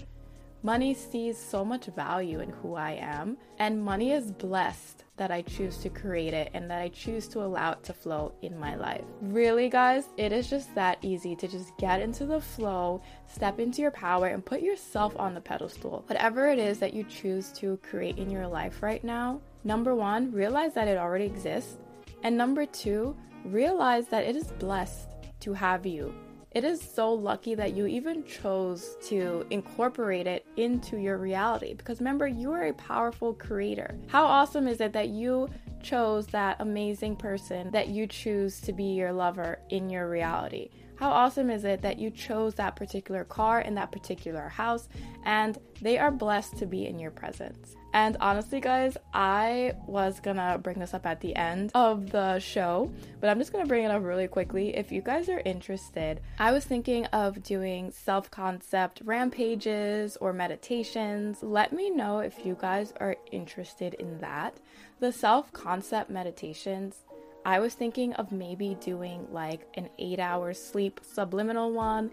Money 0.66 0.94
sees 0.94 1.38
so 1.38 1.64
much 1.64 1.86
value 1.86 2.40
in 2.40 2.50
who 2.50 2.74
I 2.74 2.94
am, 2.94 3.36
and 3.60 3.84
money 3.84 4.10
is 4.10 4.32
blessed 4.32 5.04
that 5.16 5.30
I 5.30 5.42
choose 5.42 5.76
to 5.78 5.88
create 5.88 6.34
it 6.34 6.50
and 6.54 6.68
that 6.68 6.82
I 6.82 6.88
choose 6.88 7.28
to 7.28 7.44
allow 7.44 7.70
it 7.70 7.84
to 7.84 7.92
flow 7.92 8.32
in 8.42 8.58
my 8.58 8.74
life. 8.74 9.04
Really, 9.20 9.68
guys, 9.68 10.08
it 10.16 10.32
is 10.32 10.50
just 10.50 10.74
that 10.74 10.98
easy 11.02 11.36
to 11.36 11.46
just 11.46 11.70
get 11.78 12.00
into 12.02 12.26
the 12.26 12.40
flow, 12.40 13.00
step 13.32 13.60
into 13.60 13.80
your 13.80 13.92
power, 13.92 14.26
and 14.26 14.44
put 14.44 14.60
yourself 14.60 15.14
on 15.20 15.34
the 15.34 15.40
pedestal. 15.40 16.02
Whatever 16.08 16.48
it 16.48 16.58
is 16.58 16.80
that 16.80 16.94
you 16.94 17.04
choose 17.04 17.52
to 17.52 17.76
create 17.76 18.18
in 18.18 18.28
your 18.28 18.48
life 18.48 18.82
right 18.82 19.04
now, 19.04 19.40
number 19.62 19.94
one, 19.94 20.32
realize 20.32 20.74
that 20.74 20.88
it 20.88 20.98
already 20.98 21.26
exists. 21.26 21.76
And 22.24 22.36
number 22.36 22.66
two, 22.66 23.16
realize 23.44 24.08
that 24.08 24.24
it 24.24 24.34
is 24.34 24.50
blessed 24.58 25.10
to 25.38 25.52
have 25.52 25.86
you 25.86 26.12
it 26.52 26.64
is 26.64 26.80
so 26.80 27.12
lucky 27.12 27.54
that 27.54 27.74
you 27.74 27.86
even 27.86 28.24
chose 28.24 28.96
to 29.08 29.46
incorporate 29.50 30.26
it 30.26 30.46
into 30.56 30.96
your 30.96 31.18
reality 31.18 31.74
because 31.74 31.98
remember, 32.00 32.26
you 32.26 32.52
are 32.52 32.66
a 32.66 32.72
powerful 32.74 33.34
creator. 33.34 33.94
How 34.06 34.24
awesome 34.24 34.66
is 34.66 34.80
it 34.80 34.92
that 34.94 35.08
you 35.08 35.48
chose 35.82 36.26
that 36.28 36.56
amazing 36.60 37.16
person 37.16 37.70
that 37.72 37.88
you 37.88 38.06
choose 38.06 38.60
to 38.62 38.72
be 38.72 38.84
your 38.84 39.12
lover 39.12 39.58
in 39.68 39.90
your 39.90 40.08
reality? 40.08 40.70
How 40.96 41.10
awesome 41.10 41.50
is 41.50 41.64
it 41.64 41.82
that 41.82 41.98
you 41.98 42.10
chose 42.10 42.54
that 42.54 42.74
particular 42.74 43.24
car 43.24 43.60
in 43.60 43.74
that 43.74 43.92
particular 43.92 44.48
house 44.48 44.88
and 45.24 45.58
they 45.82 45.98
are 45.98 46.10
blessed 46.10 46.56
to 46.58 46.66
be 46.66 46.86
in 46.86 46.98
your 46.98 47.10
presence? 47.10 47.76
And 47.96 48.18
honestly, 48.20 48.60
guys, 48.60 48.98
I 49.14 49.72
was 49.86 50.20
gonna 50.20 50.58
bring 50.62 50.78
this 50.78 50.92
up 50.92 51.06
at 51.06 51.22
the 51.22 51.34
end 51.34 51.70
of 51.74 52.10
the 52.10 52.38
show, 52.40 52.92
but 53.22 53.30
I'm 53.30 53.38
just 53.38 53.52
gonna 53.54 53.64
bring 53.64 53.84
it 53.84 53.90
up 53.90 54.02
really 54.02 54.28
quickly. 54.28 54.76
If 54.76 54.92
you 54.92 55.00
guys 55.00 55.30
are 55.30 55.40
interested, 55.46 56.20
I 56.38 56.52
was 56.52 56.66
thinking 56.66 57.06
of 57.06 57.42
doing 57.42 57.90
self 57.90 58.30
concept 58.30 59.00
rampages 59.02 60.18
or 60.18 60.34
meditations. 60.34 61.42
Let 61.42 61.72
me 61.72 61.88
know 61.88 62.18
if 62.18 62.44
you 62.44 62.58
guys 62.60 62.92
are 63.00 63.16
interested 63.32 63.94
in 63.94 64.18
that. 64.18 64.60
The 65.00 65.10
self 65.10 65.50
concept 65.54 66.10
meditations 66.10 67.06
I 67.46 67.60
was 67.60 67.74
thinking 67.74 68.12
of 68.14 68.32
maybe 68.32 68.76
doing 68.80 69.28
like 69.30 69.68
an 69.74 69.88
eight 70.00 70.18
hour 70.18 70.52
sleep 70.52 71.00
subliminal 71.04 71.72
one. 71.72 72.10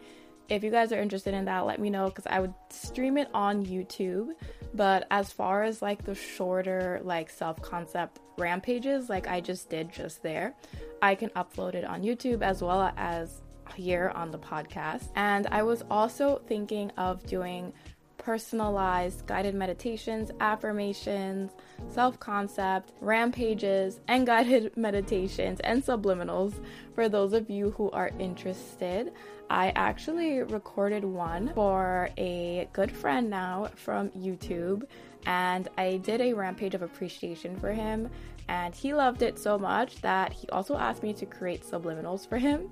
If 0.50 0.63
you 0.63 0.71
guys 0.71 0.91
are 0.91 1.01
interested 1.01 1.33
in 1.33 1.45
that, 1.45 1.65
let 1.65 1.79
me 1.79 1.89
know 1.89 2.07
because 2.07 2.27
I 2.27 2.39
would 2.39 2.53
stream 2.69 3.17
it 3.17 3.29
on 3.33 3.65
YouTube. 3.65 4.29
But 4.73 5.07
as 5.12 5.31
far 5.31 5.63
as 5.63 5.81
like 5.81 6.03
the 6.03 6.15
shorter, 6.15 7.00
like 7.03 7.29
self 7.29 7.62
concept 7.62 8.19
rampages, 8.38 9.09
like 9.09 9.27
I 9.27 9.39
just 9.39 9.69
did 9.69 9.91
just 9.91 10.23
there, 10.23 10.55
I 11.01 11.15
can 11.15 11.29
upload 11.29 11.75
it 11.75 11.85
on 11.85 12.01
YouTube 12.01 12.41
as 12.41 12.62
well 12.62 12.93
as 12.97 13.41
here 13.75 14.12
on 14.15 14.31
the 14.31 14.39
podcast. 14.39 15.09
And 15.15 15.47
I 15.47 15.63
was 15.63 15.83
also 15.89 16.41
thinking 16.47 16.91
of 16.97 17.25
doing 17.25 17.73
personalized 18.17 19.25
guided 19.27 19.53
meditations, 19.53 20.31
affirmations, 20.39 21.51
self 21.89 22.19
concept, 22.19 22.93
rampages, 23.01 24.00
and 24.07 24.25
guided 24.33 24.75
meditations 24.77 25.59
and 25.62 25.83
subliminals 25.83 26.53
for 26.95 27.09
those 27.09 27.33
of 27.33 27.50
you 27.50 27.71
who 27.71 27.91
are 27.91 28.12
interested. 28.19 29.12
I 29.53 29.72
actually 29.75 30.41
recorded 30.41 31.05
one 31.05 31.53
for 31.53 32.10
a 32.17 32.67
good 32.74 32.91
friend 32.91 33.29
now 33.29 33.69
from 33.75 34.10
YouTube, 34.10 34.81
and 35.27 35.67
I 35.77 35.98
did 35.98 36.22
a 36.22 36.33
rampage 36.33 36.74
of 36.74 36.81
appreciation 36.81 37.60
for 37.60 37.72
him. 37.72 38.10
And 38.48 38.74
he 38.74 38.95
loved 38.95 39.22
it 39.22 39.38
so 39.38 39.60
much 39.60 40.01
that 40.01 40.33
he 40.33 40.50
also 40.50 40.75
asked 40.75 41.03
me 41.03 41.13
to 41.13 41.27
create 41.27 41.63
subliminals 41.63 42.27
for 42.27 42.39
him. 42.39 42.72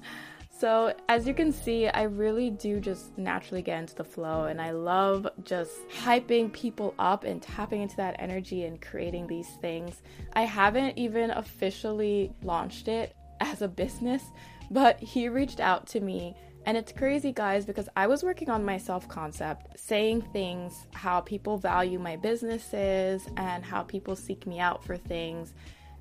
So, 0.50 0.96
as 1.08 1.28
you 1.28 1.36
can 1.36 1.52
see, 1.52 1.88
I 1.88 2.04
really 2.04 2.50
do 2.50 2.80
just 2.80 3.16
naturally 3.16 3.62
get 3.62 3.78
into 3.78 3.94
the 3.94 4.04
flow, 4.04 4.46
and 4.46 4.60
I 4.60 4.72
love 4.72 5.28
just 5.44 5.88
hyping 5.90 6.52
people 6.52 6.96
up 6.98 7.26
and 7.26 7.44
tapping 7.44 7.84
into 7.84 7.98
that 7.98 8.16
energy 8.18 8.66
and 8.66 8.82
creating 8.82 9.28
these 9.28 9.50
things. 9.62 10.02
I 10.34 10.46
haven't 10.46 10.98
even 10.98 11.30
officially 11.30 12.34
launched 12.42 12.88
it 12.88 13.16
as 13.40 13.62
a 13.62 13.68
business, 13.68 14.24
but 14.72 15.00
he 15.00 15.30
reached 15.30 15.60
out 15.60 15.86
to 15.90 16.00
me. 16.00 16.36
And 16.66 16.78
it's 16.78 16.92
crazy, 16.92 17.32
guys, 17.32 17.66
because 17.66 17.90
I 17.96 18.08
was 18.08 18.24
working 18.24 18.50
on 18.50 18.64
my 18.64 18.78
self 18.78 19.08
concept, 19.08 19.80
saying 19.80 20.22
things 20.34 20.86
how 20.94 21.22
people 21.22 21.58
value 21.58 22.00
my 22.00 22.16
businesses 22.16 23.28
and 23.38 23.66
how 23.66 23.84
people 23.84 24.16
seek 24.16 24.46
me 24.46 24.60
out 24.60 24.84
for 24.84 24.98
things. 24.98 25.54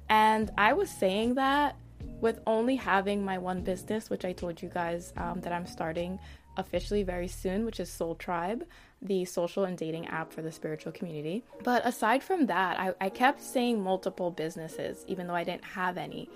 And 0.09 0.51
I 0.59 0.73
was 0.73 0.91
saying 0.91 1.35
that 1.35 1.77
with 2.21 2.41
only 2.47 2.77
having 2.77 3.25
my 3.25 3.39
one 3.39 3.63
business, 3.63 4.11
which 4.11 4.25
I 4.25 4.33
told 4.33 4.61
you 4.61 4.69
guys 4.69 5.13
um, 5.17 5.41
that 5.41 5.53
I'm 5.53 5.67
starting 5.67 6.19
officially 6.57 7.03
very 7.03 7.29
soon, 7.29 7.65
which 7.65 7.81
is 7.81 7.89
Soul 7.91 8.15
Tribe, 8.15 8.67
the 9.01 9.25
social 9.25 9.65
and 9.65 9.79
dating 9.79 10.07
app 10.09 10.33
for 10.33 10.43
the 10.43 10.53
spiritual 10.53 10.93
community. 10.93 11.45
But 11.65 11.87
aside 11.87 12.23
from 12.23 12.47
that, 12.47 12.79
I, 12.79 12.93
I 13.01 13.09
kept 13.09 13.41
saying 13.41 13.81
multiple 13.81 14.31
businesses, 14.31 15.05
even 15.09 15.27
though 15.27 15.35
I 15.35 15.45
didn't 15.45 15.65
have 15.65 15.97
any. 15.97 16.29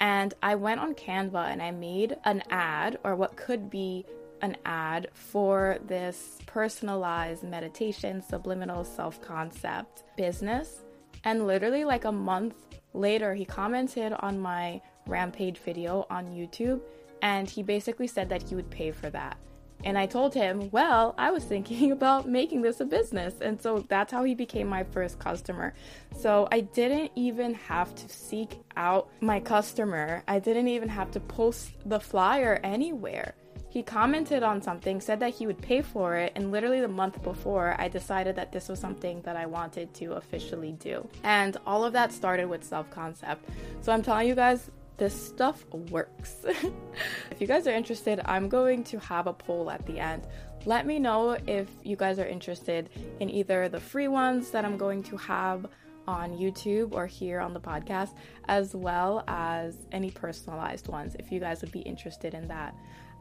And 0.00 0.34
I 0.42 0.54
went 0.54 0.80
on 0.80 0.94
Canva 0.94 1.50
and 1.50 1.62
I 1.62 1.70
made 1.70 2.16
an 2.24 2.42
ad, 2.50 2.98
or 3.04 3.14
what 3.16 3.36
could 3.36 3.70
be 3.70 4.04
an 4.42 4.56
ad, 4.66 5.08
for 5.12 5.78
this 5.86 6.38
personalized 6.46 7.42
meditation, 7.44 8.22
subliminal 8.22 8.84
self 8.84 9.20
concept 9.22 10.04
business. 10.16 10.84
And 11.24 11.46
literally, 11.46 11.84
like 11.84 12.04
a 12.04 12.12
month 12.12 12.54
later, 12.92 13.34
he 13.34 13.44
commented 13.44 14.12
on 14.20 14.38
my 14.38 14.80
Rampage 15.06 15.58
video 15.58 16.06
on 16.10 16.26
YouTube, 16.26 16.80
and 17.22 17.48
he 17.48 17.62
basically 17.62 18.06
said 18.06 18.28
that 18.28 18.42
he 18.48 18.54
would 18.54 18.70
pay 18.70 18.90
for 18.90 19.10
that. 19.10 19.36
And 19.84 19.98
I 19.98 20.06
told 20.06 20.34
him, 20.34 20.70
well, 20.72 21.14
I 21.16 21.30
was 21.30 21.44
thinking 21.44 21.92
about 21.98 22.26
making 22.26 22.62
this 22.62 22.80
a 22.80 22.84
business. 22.84 23.34
And 23.40 23.60
so 23.60 23.84
that's 23.88 24.10
how 24.10 24.24
he 24.24 24.34
became 24.34 24.66
my 24.66 24.82
first 24.82 25.18
customer. 25.18 25.74
So 26.16 26.48
I 26.50 26.60
didn't 26.60 27.12
even 27.14 27.54
have 27.54 27.94
to 27.94 28.08
seek 28.08 28.58
out 28.76 29.08
my 29.20 29.38
customer, 29.38 30.22
I 30.26 30.38
didn't 30.38 30.68
even 30.68 30.88
have 30.88 31.10
to 31.12 31.20
post 31.20 31.72
the 31.84 32.00
flyer 32.00 32.58
anywhere. 32.64 33.34
He 33.68 33.82
commented 33.82 34.44
on 34.44 34.62
something, 34.62 35.00
said 35.00 35.18
that 35.18 35.34
he 35.34 35.48
would 35.48 35.60
pay 35.60 35.82
for 35.82 36.14
it, 36.14 36.30
and 36.36 36.52
literally 36.52 36.80
the 36.80 36.86
month 36.86 37.20
before, 37.24 37.74
I 37.76 37.88
decided 37.88 38.36
that 38.36 38.52
this 38.52 38.68
was 38.68 38.78
something 38.78 39.20
that 39.22 39.34
I 39.34 39.46
wanted 39.46 39.92
to 39.94 40.12
officially 40.12 40.72
do. 40.78 41.08
And 41.24 41.56
all 41.66 41.84
of 41.84 41.92
that 41.94 42.12
started 42.12 42.44
with 42.48 42.62
self 42.62 42.88
concept. 42.90 43.48
So 43.80 43.90
I'm 43.90 44.02
telling 44.02 44.28
you 44.28 44.36
guys, 44.36 44.70
this 44.96 45.14
stuff 45.14 45.64
works. 45.90 46.36
if 46.44 47.40
you 47.40 47.46
guys 47.46 47.66
are 47.66 47.72
interested, 47.72 48.20
I'm 48.24 48.48
going 48.48 48.84
to 48.84 48.98
have 49.00 49.26
a 49.26 49.32
poll 49.32 49.70
at 49.70 49.84
the 49.86 49.98
end. 49.98 50.26
Let 50.66 50.86
me 50.86 50.98
know 50.98 51.36
if 51.46 51.68
you 51.82 51.96
guys 51.96 52.18
are 52.18 52.26
interested 52.26 52.88
in 53.20 53.28
either 53.28 53.68
the 53.68 53.80
free 53.80 54.08
ones 54.08 54.50
that 54.50 54.64
I'm 54.64 54.78
going 54.78 55.02
to 55.04 55.16
have 55.16 55.66
on 56.06 56.36
YouTube 56.36 56.92
or 56.92 57.06
here 57.06 57.40
on 57.40 57.54
the 57.54 57.60
podcast, 57.60 58.14
as 58.46 58.74
well 58.74 59.24
as 59.26 59.76
any 59.92 60.10
personalized 60.10 60.88
ones 60.88 61.16
if 61.18 61.32
you 61.32 61.40
guys 61.40 61.60
would 61.62 61.72
be 61.72 61.80
interested 61.80 62.34
in 62.34 62.48
that. 62.48 62.74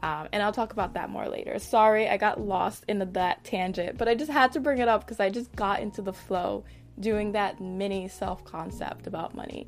Um, 0.04 0.28
and 0.34 0.44
I'll 0.44 0.52
talk 0.52 0.74
about 0.74 0.94
that 0.96 1.10
more 1.10 1.30
later. 1.30 1.58
Sorry, 1.60 2.10
I 2.10 2.18
got 2.18 2.40
lost 2.40 2.84
in 2.90 3.00
that 3.14 3.44
tangent, 3.46 3.98
but 3.98 4.10
I 4.10 4.16
just 4.16 4.32
had 4.32 4.52
to 4.52 4.60
bring 4.60 4.80
it 4.80 4.88
up 4.90 5.06
because 5.06 5.22
I 5.22 5.30
just 5.30 5.54
got 5.56 5.80
into 5.80 6.02
the 6.02 6.12
flow 6.12 6.66
doing 7.00 7.32
that 7.32 7.62
mini 7.62 8.08
self 8.10 8.44
concept 8.44 9.08
about 9.08 9.34
money. 9.34 9.68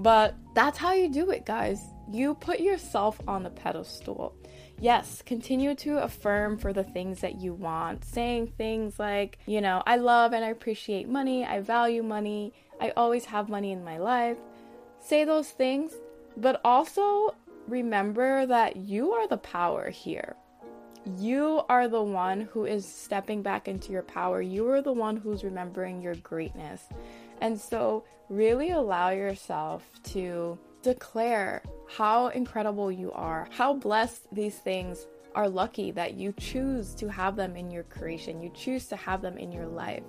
But 0.00 0.34
that's 0.54 0.78
how 0.78 0.94
you 0.94 1.10
do 1.10 1.30
it, 1.30 1.44
guys. 1.44 1.82
You 2.10 2.34
put 2.34 2.60
yourself 2.60 3.20
on 3.28 3.42
the 3.42 3.50
pedestal. 3.50 4.34
Yes, 4.80 5.22
continue 5.26 5.74
to 5.76 6.02
affirm 6.02 6.56
for 6.56 6.72
the 6.72 6.82
things 6.82 7.20
that 7.20 7.38
you 7.38 7.52
want, 7.52 8.02
saying 8.04 8.54
things 8.56 8.98
like, 8.98 9.38
you 9.44 9.60
know, 9.60 9.82
I 9.86 9.96
love 9.96 10.32
and 10.32 10.42
I 10.42 10.48
appreciate 10.48 11.06
money, 11.06 11.44
I 11.44 11.60
value 11.60 12.02
money, 12.02 12.54
I 12.80 12.90
always 12.96 13.26
have 13.26 13.50
money 13.50 13.72
in 13.72 13.84
my 13.84 13.98
life. 13.98 14.38
Say 14.98 15.24
those 15.24 15.50
things, 15.50 15.92
but 16.34 16.62
also 16.64 17.34
remember 17.68 18.46
that 18.46 18.76
you 18.76 19.12
are 19.12 19.28
the 19.28 19.36
power 19.36 19.90
here. 19.90 20.34
You 21.18 21.62
are 21.68 21.88
the 21.88 22.02
one 22.02 22.42
who 22.52 22.64
is 22.64 22.86
stepping 22.86 23.42
back 23.42 23.68
into 23.68 23.92
your 23.92 24.02
power. 24.02 24.40
You 24.40 24.68
are 24.70 24.82
the 24.82 24.92
one 24.92 25.16
who's 25.16 25.44
remembering 25.44 26.00
your 26.00 26.14
greatness. 26.16 26.82
And 27.40 27.58
so, 27.58 28.04
really 28.28 28.70
allow 28.70 29.10
yourself 29.10 29.88
to 30.04 30.58
declare 30.82 31.62
how 31.88 32.28
incredible 32.28 32.90
you 32.90 33.12
are, 33.12 33.48
how 33.50 33.74
blessed 33.74 34.32
these 34.32 34.56
things 34.56 35.06
are 35.34 35.48
lucky 35.48 35.90
that 35.92 36.14
you 36.14 36.32
choose 36.38 36.94
to 36.94 37.08
have 37.08 37.36
them 37.36 37.56
in 37.56 37.70
your 37.70 37.84
creation, 37.84 38.42
you 38.42 38.50
choose 38.54 38.86
to 38.86 38.96
have 38.96 39.22
them 39.22 39.38
in 39.38 39.52
your 39.52 39.66
life. 39.66 40.02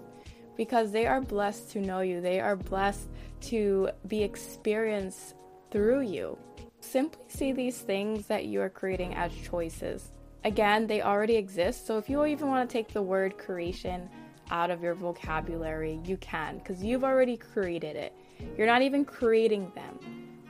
Because 0.57 0.91
they 0.91 1.07
are 1.07 1.21
blessed 1.21 1.71
to 1.71 1.79
know 1.79 2.01
you, 2.01 2.21
they 2.21 2.39
are 2.39 2.55
blessed 2.55 3.09
to 3.41 3.89
be 4.07 4.21
experienced 4.21 5.35
through 5.71 6.01
you. 6.01 6.37
Simply 6.79 7.23
see 7.27 7.51
these 7.51 7.79
things 7.79 8.27
that 8.27 8.45
you 8.45 8.61
are 8.61 8.69
creating 8.69 9.13
as 9.15 9.31
choices. 9.35 10.11
Again, 10.43 10.87
they 10.87 11.01
already 11.01 11.35
exist, 11.35 11.85
so 11.85 11.97
if 11.97 12.09
you 12.09 12.25
even 12.25 12.47
want 12.47 12.67
to 12.67 12.73
take 12.73 12.89
the 12.89 13.01
word 13.01 13.37
creation 13.37 14.09
out 14.51 14.69
of 14.69 14.83
your 14.83 14.93
vocabulary, 14.93 15.99
you 16.05 16.17
can, 16.17 16.57
because 16.59 16.83
you've 16.83 17.03
already 17.03 17.37
created 17.37 17.95
it. 17.95 18.13
You're 18.57 18.67
not 18.67 18.81
even 18.81 19.05
creating 19.05 19.71
them. 19.73 19.99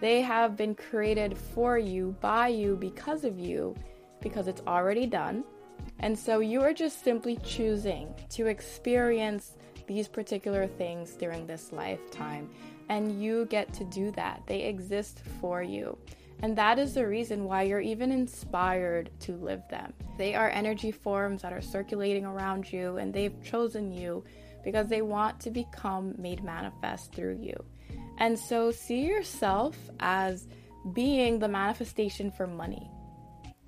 They 0.01 0.21
have 0.21 0.57
been 0.57 0.75
created 0.75 1.37
for 1.37 1.77
you, 1.77 2.15
by 2.19 2.47
you, 2.47 2.75
because 2.75 3.23
of 3.23 3.37
you, 3.37 3.75
because 4.21 4.47
it's 4.47 4.61
already 4.65 5.05
done. 5.05 5.43
And 5.99 6.17
so 6.17 6.39
you 6.39 6.61
are 6.61 6.73
just 6.73 7.03
simply 7.03 7.37
choosing 7.43 8.13
to 8.29 8.47
experience 8.47 9.57
these 9.87 10.07
particular 10.07 10.67
things 10.67 11.11
during 11.13 11.45
this 11.45 11.71
lifetime. 11.71 12.49
And 12.89 13.21
you 13.21 13.45
get 13.45 13.71
to 13.73 13.83
do 13.85 14.11
that. 14.11 14.41
They 14.47 14.63
exist 14.63 15.21
for 15.39 15.61
you. 15.61 15.97
And 16.41 16.57
that 16.57 16.79
is 16.79 16.93
the 16.93 17.07
reason 17.07 17.45
why 17.45 17.63
you're 17.63 17.81
even 17.81 18.11
inspired 18.11 19.11
to 19.21 19.33
live 19.33 19.61
them. 19.69 19.93
They 20.17 20.33
are 20.33 20.49
energy 20.49 20.91
forms 20.91 21.43
that 21.43 21.53
are 21.53 21.61
circulating 21.61 22.25
around 22.25 22.71
you, 22.71 22.97
and 22.97 23.13
they've 23.13 23.43
chosen 23.43 23.91
you 23.91 24.23
because 24.63 24.87
they 24.87 25.01
want 25.01 25.39
to 25.41 25.51
become 25.51 26.15
made 26.17 26.43
manifest 26.43 27.13
through 27.13 27.39
you. 27.41 27.55
And 28.17 28.37
so 28.37 28.71
see 28.71 29.05
yourself 29.05 29.77
as 29.99 30.47
being 30.93 31.39
the 31.39 31.47
manifestation 31.47 32.31
for 32.31 32.47
money. 32.47 32.89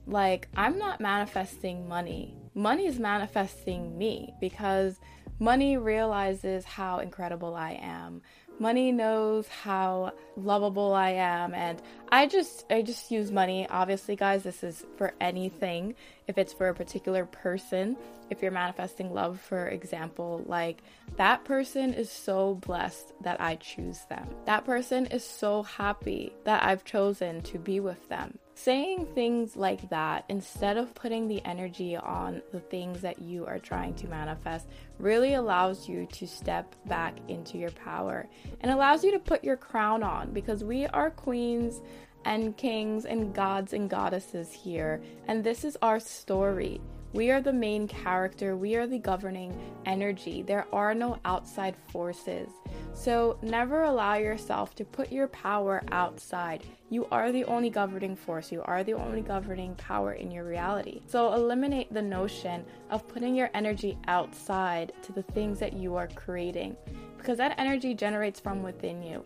Like, 0.06 0.48
I'm 0.56 0.78
not 0.78 1.00
manifesting 1.00 1.88
money, 1.88 2.36
money 2.56 2.88
is 2.88 3.00
manifesting 3.00 3.98
me 3.98 4.34
because 4.40 5.00
money 5.40 5.78
realizes 5.78 6.66
how 6.66 7.00
incredible 7.00 7.56
I 7.56 7.80
am 7.82 8.22
money 8.60 8.92
knows 8.92 9.48
how 9.48 10.14
lovable 10.36 10.94
I 10.94 11.12
am 11.12 11.54
and 11.54 11.82
I 12.10 12.28
just 12.28 12.66
I 12.70 12.82
just 12.82 13.12
use 13.12 13.32
money. 13.32 13.68
Obviously 13.70 14.16
guys 14.16 14.44
this 14.44 14.64
is 14.64 14.86
for 14.98 15.14
anything. 15.20 15.96
If 16.28 16.38
it's 16.38 16.54
for 16.54 16.70
a 16.70 16.74
particular 16.74 17.26
person 17.26 17.98
if 18.30 18.42
you're 18.42 18.52
manifesting 18.52 19.14
love 19.14 19.40
for 19.40 19.68
example 19.68 20.44
like 20.46 20.82
that 21.18 21.44
person 21.44 21.94
is 21.94 22.10
so 22.10 22.56
blessed 22.56 23.14
that 23.22 23.40
I 23.42 23.56
choose 23.56 24.00
them. 24.10 24.28
That 24.46 24.66
person 24.66 25.06
is 25.08 25.24
so 25.24 25.64
happy 25.64 26.34
that 26.46 26.64
I've 26.64 26.84
chosen 26.84 27.42
to 27.44 27.60
be 27.60 27.80
with 27.80 28.08
them 28.10 28.40
Saying 28.56 29.08
things 29.16 29.56
like 29.56 29.90
that 29.90 30.26
instead 30.30 30.78
of 30.78 30.94
putting 30.94 31.28
the 31.28 31.44
energy 31.44 31.98
on 31.98 32.42
the 32.52 32.60
things 32.60 33.02
that 33.02 33.20
you 33.20 33.46
are 33.46 33.60
trying 33.60 33.96
to 33.96 34.08
manifest 34.08 34.68
really 35.00 35.34
allows 35.34 35.90
you 35.90 36.06
to 36.14 36.28
step 36.28 36.76
back 36.86 37.16
into 37.28 37.58
your 37.58 37.72
power 37.72 38.28
and 38.62 38.72
allows 38.72 39.04
you 39.04 39.12
to 39.12 39.20
put 39.20 39.44
your 39.44 39.58
crown 39.58 40.04
on 40.04 40.32
because 40.32 40.64
we 40.64 40.86
are 40.88 41.10
queens 41.10 41.82
and 42.26 42.56
kings 42.56 43.06
and 43.06 43.34
gods 43.34 43.74
and 43.74 43.90
goddesses 43.90 44.52
here, 44.54 45.02
and 45.28 45.44
this 45.44 45.64
is 45.64 45.78
our 45.82 46.00
story. 46.00 46.80
We 47.14 47.30
are 47.32 47.42
the 47.42 47.54
main 47.54 47.88
character, 47.88 48.56
we 48.56 48.76
are 48.76 48.88
the 48.88 49.00
governing 49.00 49.56
energy. 49.86 50.42
There 50.42 50.66
are 50.74 50.96
no 50.96 51.20
outside 51.26 51.76
forces. 51.92 52.50
So 52.94 53.38
never 53.42 53.84
allow 53.84 54.16
yourself 54.16 54.76
to 54.76 54.86
put 54.86 55.12
your 55.12 55.28
power 55.28 55.84
outside. 55.92 56.64
You 56.90 57.08
are 57.12 57.32
the 57.32 57.44
only 57.46 57.70
governing 57.70 58.16
force, 58.16 58.52
you 58.52 58.62
are 58.64 58.84
the 58.84 58.94
only 58.94 59.22
governing 59.22 59.76
power 59.76 60.14
in 60.14 60.32
your 60.32 60.46
reality. 60.46 61.02
So 61.08 61.34
eliminate 61.34 61.94
the 61.94 62.02
notion 62.02 62.66
of 62.90 63.08
putting 63.08 63.36
your 63.36 63.50
energy 63.54 63.98
outside 64.08 64.94
to 65.04 65.12
the 65.12 65.24
things 65.24 65.60
that 65.60 65.74
you 65.74 65.96
are 65.96 66.08
creating 66.08 66.78
because 67.18 67.38
that 67.38 67.56
energy 67.58 67.94
generates 67.94 68.40
from 68.40 68.62
within 68.62 69.02
you. 69.02 69.24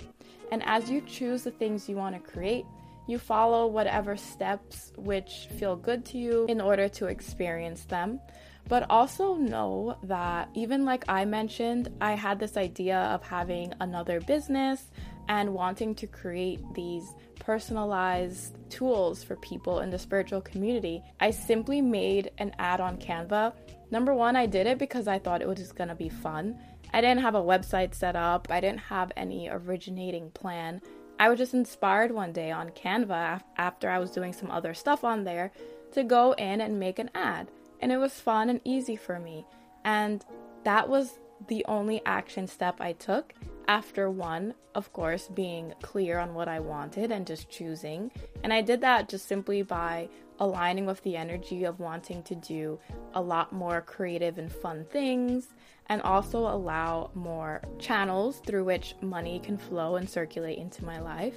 And 0.51 0.63
as 0.65 0.89
you 0.89 1.01
choose 1.01 1.43
the 1.43 1.51
things 1.51 1.89
you 1.89 1.97
want 1.97 2.15
to 2.15 2.31
create, 2.31 2.65
you 3.07 3.17
follow 3.17 3.67
whatever 3.67 4.15
steps 4.15 4.91
which 4.97 5.47
feel 5.57 5.75
good 5.75 6.05
to 6.05 6.17
you 6.17 6.45
in 6.47 6.61
order 6.61 6.87
to 6.89 7.07
experience 7.07 7.85
them. 7.85 8.19
But 8.67 8.85
also 8.89 9.35
know 9.35 9.97
that, 10.03 10.49
even 10.53 10.83
like 10.83 11.05
I 11.07 11.23
mentioned, 11.25 11.89
I 12.01 12.13
had 12.13 12.39
this 12.39 12.57
idea 12.57 12.97
of 12.97 13.23
having 13.23 13.73
another 13.79 14.19
business 14.19 14.91
and 15.29 15.53
wanting 15.53 15.95
to 15.95 16.07
create 16.07 16.61
these 16.73 17.13
personalized 17.39 18.57
tools 18.69 19.23
for 19.23 19.37
people 19.37 19.79
in 19.79 19.89
the 19.89 19.99
spiritual 19.99 20.41
community. 20.41 21.01
I 21.19 21.31
simply 21.31 21.81
made 21.81 22.31
an 22.39 22.51
ad 22.59 22.81
on 22.81 22.97
Canva. 22.97 23.53
Number 23.89 24.13
one, 24.13 24.35
I 24.35 24.45
did 24.45 24.67
it 24.67 24.77
because 24.77 25.07
I 25.07 25.19
thought 25.19 25.41
it 25.41 25.47
was 25.47 25.57
just 25.57 25.75
gonna 25.75 25.95
be 25.95 26.09
fun. 26.09 26.59
I 26.93 27.01
didn't 27.01 27.21
have 27.21 27.35
a 27.35 27.41
website 27.41 27.93
set 27.93 28.15
up, 28.15 28.47
I 28.49 28.59
didn't 28.59 28.79
have 28.79 29.11
any 29.15 29.49
originating 29.49 30.31
plan. 30.31 30.81
I 31.19 31.29
was 31.29 31.39
just 31.39 31.53
inspired 31.53 32.11
one 32.11 32.31
day 32.31 32.51
on 32.51 32.69
Canva 32.71 33.41
after 33.57 33.89
I 33.89 33.99
was 33.99 34.11
doing 34.11 34.33
some 34.33 34.51
other 34.51 34.73
stuff 34.73 35.03
on 35.03 35.23
there 35.23 35.51
to 35.93 36.03
go 36.03 36.33
in 36.33 36.61
and 36.61 36.79
make 36.79 36.99
an 36.99 37.09
ad. 37.15 37.49
And 37.79 37.91
it 37.91 37.97
was 37.97 38.13
fun 38.13 38.49
and 38.49 38.61
easy 38.63 38.95
for 38.95 39.19
me. 39.19 39.45
And 39.83 40.25
that 40.63 40.89
was 40.89 41.19
the 41.47 41.63
only 41.67 42.01
action 42.05 42.47
step 42.47 42.77
I 42.79 42.93
took 42.93 43.33
after 43.67 44.09
one, 44.09 44.53
of 44.75 44.91
course, 44.93 45.27
being 45.27 45.73
clear 45.81 46.19
on 46.19 46.33
what 46.33 46.47
I 46.47 46.59
wanted 46.59 47.11
and 47.11 47.27
just 47.27 47.49
choosing. 47.49 48.11
And 48.43 48.53
I 48.53 48.61
did 48.61 48.81
that 48.81 49.09
just 49.09 49.27
simply 49.27 49.61
by 49.61 50.09
aligning 50.39 50.85
with 50.85 51.01
the 51.03 51.17
energy 51.17 51.63
of 51.65 51.79
wanting 51.79 52.23
to 52.23 52.35
do 52.35 52.79
a 53.13 53.21
lot 53.21 53.51
more 53.51 53.81
creative 53.81 54.37
and 54.37 54.51
fun 54.51 54.85
things 54.85 55.49
and 55.87 56.01
also 56.01 56.39
allow 56.39 57.09
more 57.13 57.61
channels 57.79 58.41
through 58.45 58.63
which 58.63 58.95
money 59.01 59.39
can 59.39 59.57
flow 59.57 59.95
and 59.95 60.09
circulate 60.09 60.57
into 60.57 60.85
my 60.85 60.99
life. 60.99 61.35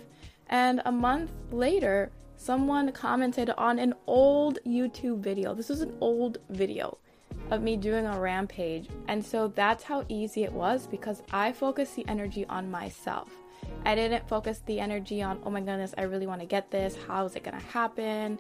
And 0.49 0.83
a 0.85 0.93
month 0.93 1.31
later, 1.51 2.11
someone 2.41 2.91
commented 2.93 3.51
on 3.59 3.79
an 3.79 3.93
old 4.07 4.59
YouTube 4.67 5.19
video. 5.19 5.55
This 5.55 5.69
was 5.69 5.83
an 5.83 5.95
old 6.01 6.39
video 6.49 6.97
of 7.51 7.61
me 7.63 7.77
doing 7.77 8.07
a 8.07 8.19
rampage. 8.19 8.89
And 9.09 9.23
so 9.23 9.49
that's 9.49 9.85
how 9.85 10.07
easy 10.09 10.45
it 10.45 10.53
was 10.53 10.87
because 10.87 11.23
I 11.33 11.53
focused 11.53 11.97
the 11.97 12.09
energy 12.09 12.47
on 12.49 12.71
myself. 12.71 13.29
I 13.85 13.95
didn't 13.95 14.27
focus 14.27 14.63
the 14.65 14.81
energy 14.81 15.21
on, 15.21 15.39
oh 15.45 15.51
my 15.51 15.61
goodness, 15.61 15.93
I 15.99 16.03
really 16.05 16.27
want 16.27 16.41
to 16.41 16.47
get 16.47 16.71
this. 16.71 16.97
How 17.07 17.27
is 17.27 17.37
it 17.37 17.45
going 17.45 17.59
to 17.59 17.67
happen? 17.67 18.39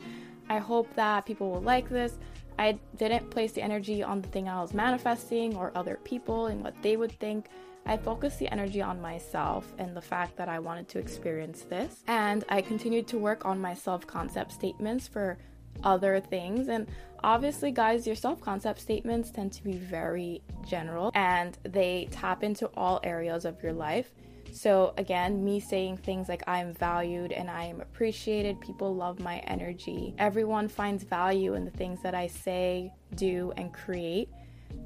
I 0.48 0.58
hope 0.58 0.92
that 0.94 1.26
people 1.26 1.50
will 1.50 1.60
like 1.60 1.90
this. 1.90 2.18
I 2.58 2.78
didn't 2.96 3.28
place 3.30 3.52
the 3.52 3.62
energy 3.62 4.02
on 4.02 4.22
the 4.22 4.28
thing 4.28 4.48
I 4.48 4.62
was 4.62 4.72
manifesting 4.72 5.54
or 5.56 5.72
other 5.74 5.98
people 6.04 6.46
and 6.46 6.62
what 6.64 6.74
they 6.80 6.96
would 6.96 7.12
think. 7.20 7.46
I 7.90 7.96
focused 7.96 8.38
the 8.38 8.46
energy 8.52 8.80
on 8.80 9.00
myself 9.00 9.72
and 9.78 9.96
the 9.96 10.00
fact 10.00 10.36
that 10.36 10.48
I 10.48 10.60
wanted 10.60 10.88
to 10.90 11.00
experience 11.00 11.62
this. 11.62 12.04
And 12.06 12.44
I 12.48 12.62
continued 12.62 13.08
to 13.08 13.18
work 13.18 13.44
on 13.44 13.60
my 13.60 13.74
self 13.74 14.06
concept 14.06 14.52
statements 14.52 15.08
for 15.08 15.38
other 15.82 16.20
things. 16.20 16.68
And 16.68 16.86
obviously, 17.24 17.72
guys, 17.72 18.06
your 18.06 18.14
self 18.14 18.40
concept 18.40 18.80
statements 18.80 19.32
tend 19.32 19.52
to 19.54 19.64
be 19.64 19.72
very 19.72 20.40
general 20.64 21.10
and 21.16 21.58
they 21.64 22.06
tap 22.12 22.44
into 22.44 22.70
all 22.76 23.00
areas 23.02 23.44
of 23.44 23.60
your 23.60 23.72
life. 23.72 24.12
So, 24.52 24.94
again, 24.96 25.44
me 25.44 25.58
saying 25.58 25.96
things 25.96 26.28
like 26.28 26.44
I 26.46 26.60
am 26.60 26.74
valued 26.74 27.32
and 27.32 27.50
I 27.50 27.64
am 27.64 27.80
appreciated, 27.80 28.60
people 28.60 28.94
love 28.94 29.18
my 29.18 29.38
energy, 29.48 30.14
everyone 30.16 30.68
finds 30.68 31.02
value 31.02 31.54
in 31.54 31.64
the 31.64 31.72
things 31.72 32.00
that 32.02 32.14
I 32.14 32.28
say, 32.28 32.92
do, 33.16 33.52
and 33.56 33.74
create. 33.74 34.28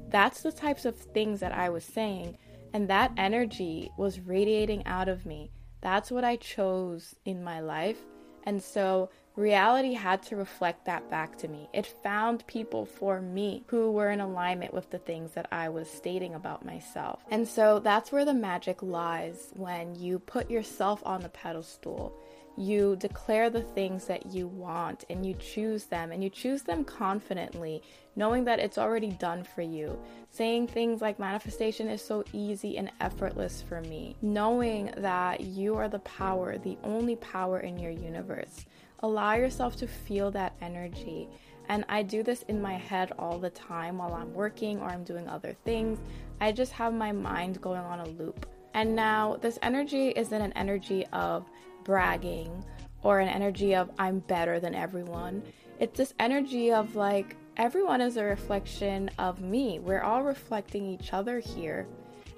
That's 0.09 0.41
the 0.41 0.51
types 0.51 0.85
of 0.85 0.95
things 0.95 1.39
that 1.41 1.51
I 1.51 1.69
was 1.69 1.83
saying. 1.83 2.37
And 2.75 2.89
that 2.89 3.13
energy 3.15 3.89
was 3.95 4.19
radiating 4.19 4.85
out 4.85 5.07
of 5.07 5.25
me. 5.25 5.49
That's 5.79 6.11
what 6.11 6.25
I 6.25 6.35
chose 6.35 7.15
in 7.23 7.41
my 7.41 7.61
life. 7.61 7.99
And 8.43 8.61
so 8.61 9.09
reality 9.37 9.93
had 9.93 10.21
to 10.23 10.35
reflect 10.35 10.83
that 10.83 11.09
back 11.09 11.37
to 11.37 11.47
me. 11.47 11.69
It 11.71 11.85
found 12.03 12.45
people 12.47 12.85
for 12.85 13.21
me 13.21 13.63
who 13.67 13.91
were 13.91 14.09
in 14.09 14.19
alignment 14.19 14.73
with 14.73 14.89
the 14.89 14.97
things 14.97 15.31
that 15.35 15.47
I 15.53 15.69
was 15.69 15.89
stating 15.89 16.35
about 16.35 16.65
myself. 16.65 17.23
And 17.31 17.47
so 17.47 17.79
that's 17.79 18.11
where 18.11 18.25
the 18.25 18.33
magic 18.33 18.83
lies 18.83 19.53
when 19.53 19.95
you 19.95 20.19
put 20.19 20.51
yourself 20.51 21.01
on 21.05 21.21
the 21.21 21.29
pedestal 21.29 22.13
you 22.57 22.95
declare 22.97 23.49
the 23.49 23.61
things 23.61 24.05
that 24.05 24.27
you 24.27 24.47
want 24.47 25.03
and 25.09 25.25
you 25.25 25.33
choose 25.35 25.85
them 25.85 26.11
and 26.11 26.23
you 26.23 26.29
choose 26.29 26.61
them 26.63 26.83
confidently, 26.85 27.81
knowing 28.15 28.45
that 28.45 28.59
it's 28.59 28.77
already 28.77 29.09
done 29.09 29.43
for 29.43 29.61
you. 29.61 29.99
Saying 30.29 30.67
things 30.67 31.01
like 31.01 31.19
manifestation 31.19 31.89
is 31.89 32.01
so 32.01 32.23
easy 32.33 32.77
and 32.77 32.91
effortless 33.01 33.61
for 33.61 33.81
me, 33.81 34.15
knowing 34.21 34.91
that 34.97 35.41
you 35.41 35.75
are 35.75 35.89
the 35.89 35.99
power, 35.99 36.57
the 36.57 36.77
only 36.83 37.15
power 37.17 37.59
in 37.59 37.77
your 37.77 37.91
universe. 37.91 38.65
Allow 38.99 39.33
yourself 39.33 39.75
to 39.77 39.87
feel 39.87 40.31
that 40.31 40.55
energy. 40.61 41.27
And 41.67 41.83
I 41.89 42.03
do 42.03 42.23
this 42.23 42.43
in 42.43 42.61
my 42.61 42.73
head 42.75 43.11
all 43.17 43.39
the 43.39 43.49
time 43.49 43.97
while 43.97 44.13
I'm 44.13 44.33
working 44.33 44.79
or 44.79 44.87
I'm 44.87 45.03
doing 45.03 45.27
other 45.27 45.55
things. 45.65 45.99
I 46.39 46.51
just 46.51 46.71
have 46.73 46.93
my 46.93 47.11
mind 47.11 47.61
going 47.61 47.81
on 47.81 47.99
a 47.99 48.07
loop. 48.07 48.45
And 48.73 48.93
now, 48.93 49.37
this 49.41 49.57
energy 49.61 50.09
isn't 50.09 50.41
an 50.41 50.51
energy 50.53 51.05
of 51.13 51.45
bragging 51.85 52.65
or 53.03 53.19
an 53.19 53.29
energy 53.29 53.73
of 53.73 53.89
I'm 53.97 54.19
better 54.19 54.59
than 54.59 54.75
everyone. 54.75 55.41
It's 55.79 55.97
this 55.97 56.13
energy 56.19 56.73
of 56.73 56.95
like 56.97 57.37
everyone 57.55 58.01
is 58.01 58.17
a 58.17 58.23
reflection 58.23 59.09
of 59.17 59.39
me. 59.39 59.79
We're 59.79 60.01
all 60.01 60.23
reflecting 60.23 60.85
each 60.85 61.13
other 61.13 61.39
here. 61.39 61.87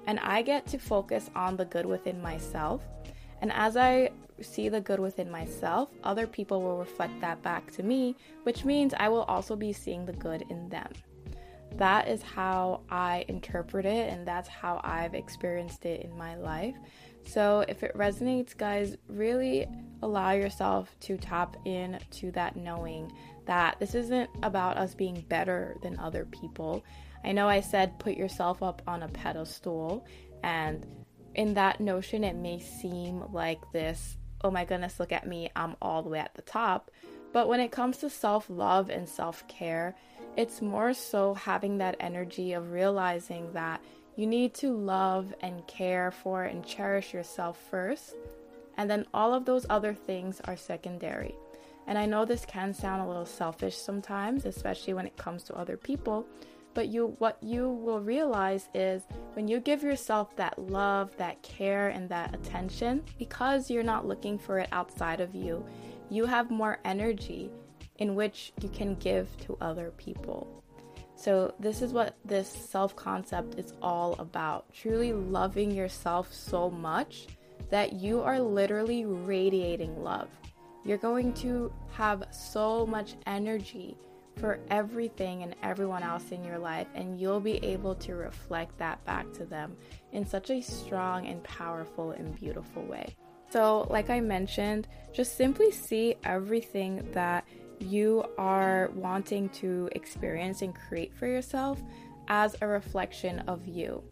And 0.06 0.20
I 0.20 0.42
get 0.42 0.66
to 0.68 0.78
focus 0.78 1.28
on 1.34 1.56
the 1.56 1.64
good 1.64 1.86
within 1.86 2.22
myself. 2.22 2.82
And 3.40 3.52
as 3.52 3.76
I 3.76 4.10
see 4.40 4.68
the 4.68 4.80
good 4.80 5.00
within 5.00 5.30
myself, 5.30 5.90
other 6.04 6.26
people 6.26 6.62
will 6.62 6.78
reflect 6.78 7.20
that 7.20 7.42
back 7.42 7.70
to 7.72 7.82
me, 7.82 8.16
which 8.44 8.64
means 8.64 8.94
I 8.96 9.08
will 9.08 9.22
also 9.22 9.56
be 9.56 9.72
seeing 9.72 10.04
the 10.06 10.12
good 10.12 10.44
in 10.48 10.68
them. 10.68 10.90
That 11.76 12.08
is 12.08 12.22
how 12.22 12.80
I 12.90 13.24
interpret 13.28 13.84
it, 13.84 14.12
and 14.12 14.26
that's 14.26 14.48
how 14.48 14.80
I've 14.82 15.14
experienced 15.14 15.84
it 15.84 16.02
in 16.02 16.16
my 16.16 16.36
life. 16.36 16.74
So, 17.24 17.64
if 17.68 17.82
it 17.82 17.96
resonates, 17.96 18.56
guys, 18.56 18.96
really 19.08 19.66
allow 20.02 20.32
yourself 20.32 20.94
to 21.00 21.16
tap 21.16 21.56
into 21.64 22.30
that 22.32 22.56
knowing 22.56 23.12
that 23.46 23.78
this 23.80 23.94
isn't 23.94 24.30
about 24.42 24.76
us 24.76 24.94
being 24.94 25.24
better 25.28 25.76
than 25.82 25.98
other 25.98 26.24
people. 26.26 26.84
I 27.24 27.32
know 27.32 27.48
I 27.48 27.60
said 27.60 27.98
put 27.98 28.16
yourself 28.16 28.62
up 28.62 28.82
on 28.86 29.02
a 29.02 29.08
pedestal, 29.08 30.06
and 30.42 30.86
in 31.34 31.54
that 31.54 31.80
notion, 31.80 32.24
it 32.24 32.36
may 32.36 32.60
seem 32.60 33.24
like 33.32 33.60
this 33.72 34.16
oh 34.42 34.50
my 34.50 34.64
goodness, 34.64 35.00
look 35.00 35.12
at 35.12 35.26
me, 35.26 35.50
I'm 35.56 35.76
all 35.82 36.02
the 36.02 36.10
way 36.10 36.20
at 36.20 36.34
the 36.34 36.42
top. 36.42 36.90
But 37.32 37.48
when 37.48 37.60
it 37.60 37.72
comes 37.72 37.98
to 37.98 38.10
self 38.10 38.48
love 38.48 38.88
and 38.88 39.08
self 39.08 39.46
care, 39.48 39.94
it's 40.36 40.62
more 40.62 40.94
so 40.94 41.34
having 41.34 41.78
that 41.78 41.96
energy 42.00 42.52
of 42.52 42.72
realizing 42.72 43.52
that 43.52 43.82
you 44.18 44.26
need 44.26 44.52
to 44.52 44.72
love 44.72 45.32
and 45.42 45.64
care 45.68 46.10
for 46.10 46.42
and 46.42 46.66
cherish 46.66 47.14
yourself 47.14 47.56
first, 47.70 48.16
and 48.76 48.90
then 48.90 49.06
all 49.14 49.32
of 49.32 49.44
those 49.44 49.64
other 49.70 49.94
things 49.94 50.40
are 50.46 50.56
secondary. 50.56 51.36
And 51.86 51.96
I 51.96 52.04
know 52.04 52.24
this 52.24 52.44
can 52.44 52.74
sound 52.74 53.00
a 53.00 53.06
little 53.06 53.24
selfish 53.24 53.76
sometimes, 53.76 54.44
especially 54.44 54.92
when 54.92 55.06
it 55.06 55.16
comes 55.16 55.44
to 55.44 55.54
other 55.54 55.76
people, 55.76 56.26
but 56.74 56.88
you 56.88 57.14
what 57.18 57.38
you 57.40 57.68
will 57.70 58.00
realize 58.00 58.68
is 58.74 59.04
when 59.34 59.46
you 59.46 59.60
give 59.60 59.84
yourself 59.84 60.34
that 60.34 60.58
love, 60.58 61.16
that 61.16 61.40
care 61.44 61.90
and 61.90 62.08
that 62.08 62.34
attention 62.34 63.04
because 63.20 63.70
you're 63.70 63.84
not 63.84 64.04
looking 64.04 64.36
for 64.36 64.58
it 64.58 64.68
outside 64.72 65.20
of 65.20 65.32
you, 65.32 65.64
you 66.10 66.26
have 66.26 66.50
more 66.50 66.80
energy 66.84 67.52
in 67.98 68.16
which 68.16 68.52
you 68.60 68.68
can 68.68 68.96
give 68.96 69.28
to 69.46 69.56
other 69.60 69.92
people. 69.96 70.58
So, 71.18 71.52
this 71.58 71.82
is 71.82 71.92
what 71.92 72.16
this 72.24 72.48
self 72.48 72.94
concept 72.94 73.58
is 73.58 73.72
all 73.82 74.14
about 74.20 74.72
truly 74.72 75.12
loving 75.12 75.72
yourself 75.72 76.32
so 76.32 76.70
much 76.70 77.26
that 77.70 77.94
you 77.94 78.20
are 78.20 78.38
literally 78.38 79.04
radiating 79.04 80.04
love. 80.04 80.28
You're 80.84 80.96
going 80.96 81.34
to 81.34 81.72
have 81.90 82.22
so 82.30 82.86
much 82.86 83.16
energy 83.26 83.96
for 84.36 84.60
everything 84.70 85.42
and 85.42 85.56
everyone 85.60 86.04
else 86.04 86.30
in 86.30 86.44
your 86.44 86.60
life, 86.60 86.86
and 86.94 87.20
you'll 87.20 87.40
be 87.40 87.56
able 87.64 87.96
to 87.96 88.14
reflect 88.14 88.78
that 88.78 89.04
back 89.04 89.32
to 89.32 89.44
them 89.44 89.76
in 90.12 90.24
such 90.24 90.50
a 90.50 90.62
strong 90.62 91.26
and 91.26 91.42
powerful 91.42 92.12
and 92.12 92.36
beautiful 92.36 92.84
way. 92.84 93.16
So, 93.50 93.88
like 93.90 94.08
I 94.08 94.20
mentioned, 94.20 94.86
just 95.12 95.36
simply 95.36 95.72
see 95.72 96.14
everything 96.22 97.10
that 97.12 97.44
you 97.80 98.24
are 98.38 98.90
wanting 98.94 99.48
to 99.50 99.88
experience 99.92 100.62
and 100.62 100.74
create 100.74 101.14
for 101.14 101.26
yourself 101.26 101.82
as 102.28 102.56
a 102.60 102.66
reflection 102.66 103.40
of 103.40 103.66
you. 103.66 104.02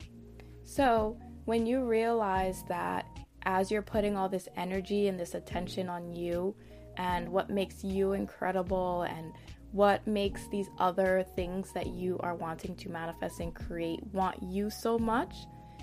So, 0.65 1.19
when 1.45 1.67
you 1.67 1.85
realize 1.85 2.65
that 2.69 3.07
as 3.43 3.71
you're 3.71 3.83
putting 3.83 4.17
all 4.17 4.29
this 4.29 4.49
energy 4.57 5.07
and 5.07 5.19
this 5.19 5.35
attention 5.35 5.89
on 5.89 6.13
you 6.13 6.55
and 6.97 7.29
what 7.29 7.51
makes 7.51 7.85
you 7.85 8.13
incredible 8.13 9.03
and 9.03 9.33
what 9.71 10.05
makes 10.07 10.49
these 10.49 10.69
other 10.79 11.25
things 11.37 11.73
that 11.73 11.87
you 11.87 12.19
are 12.21 12.35
wanting 12.35 12.75
to 12.77 12.89
manifest 12.89 13.41
and 13.41 13.55
create 13.55 14.01
want 14.13 14.43
you 14.43 14.71
so 14.71 14.99
much, 14.99 15.35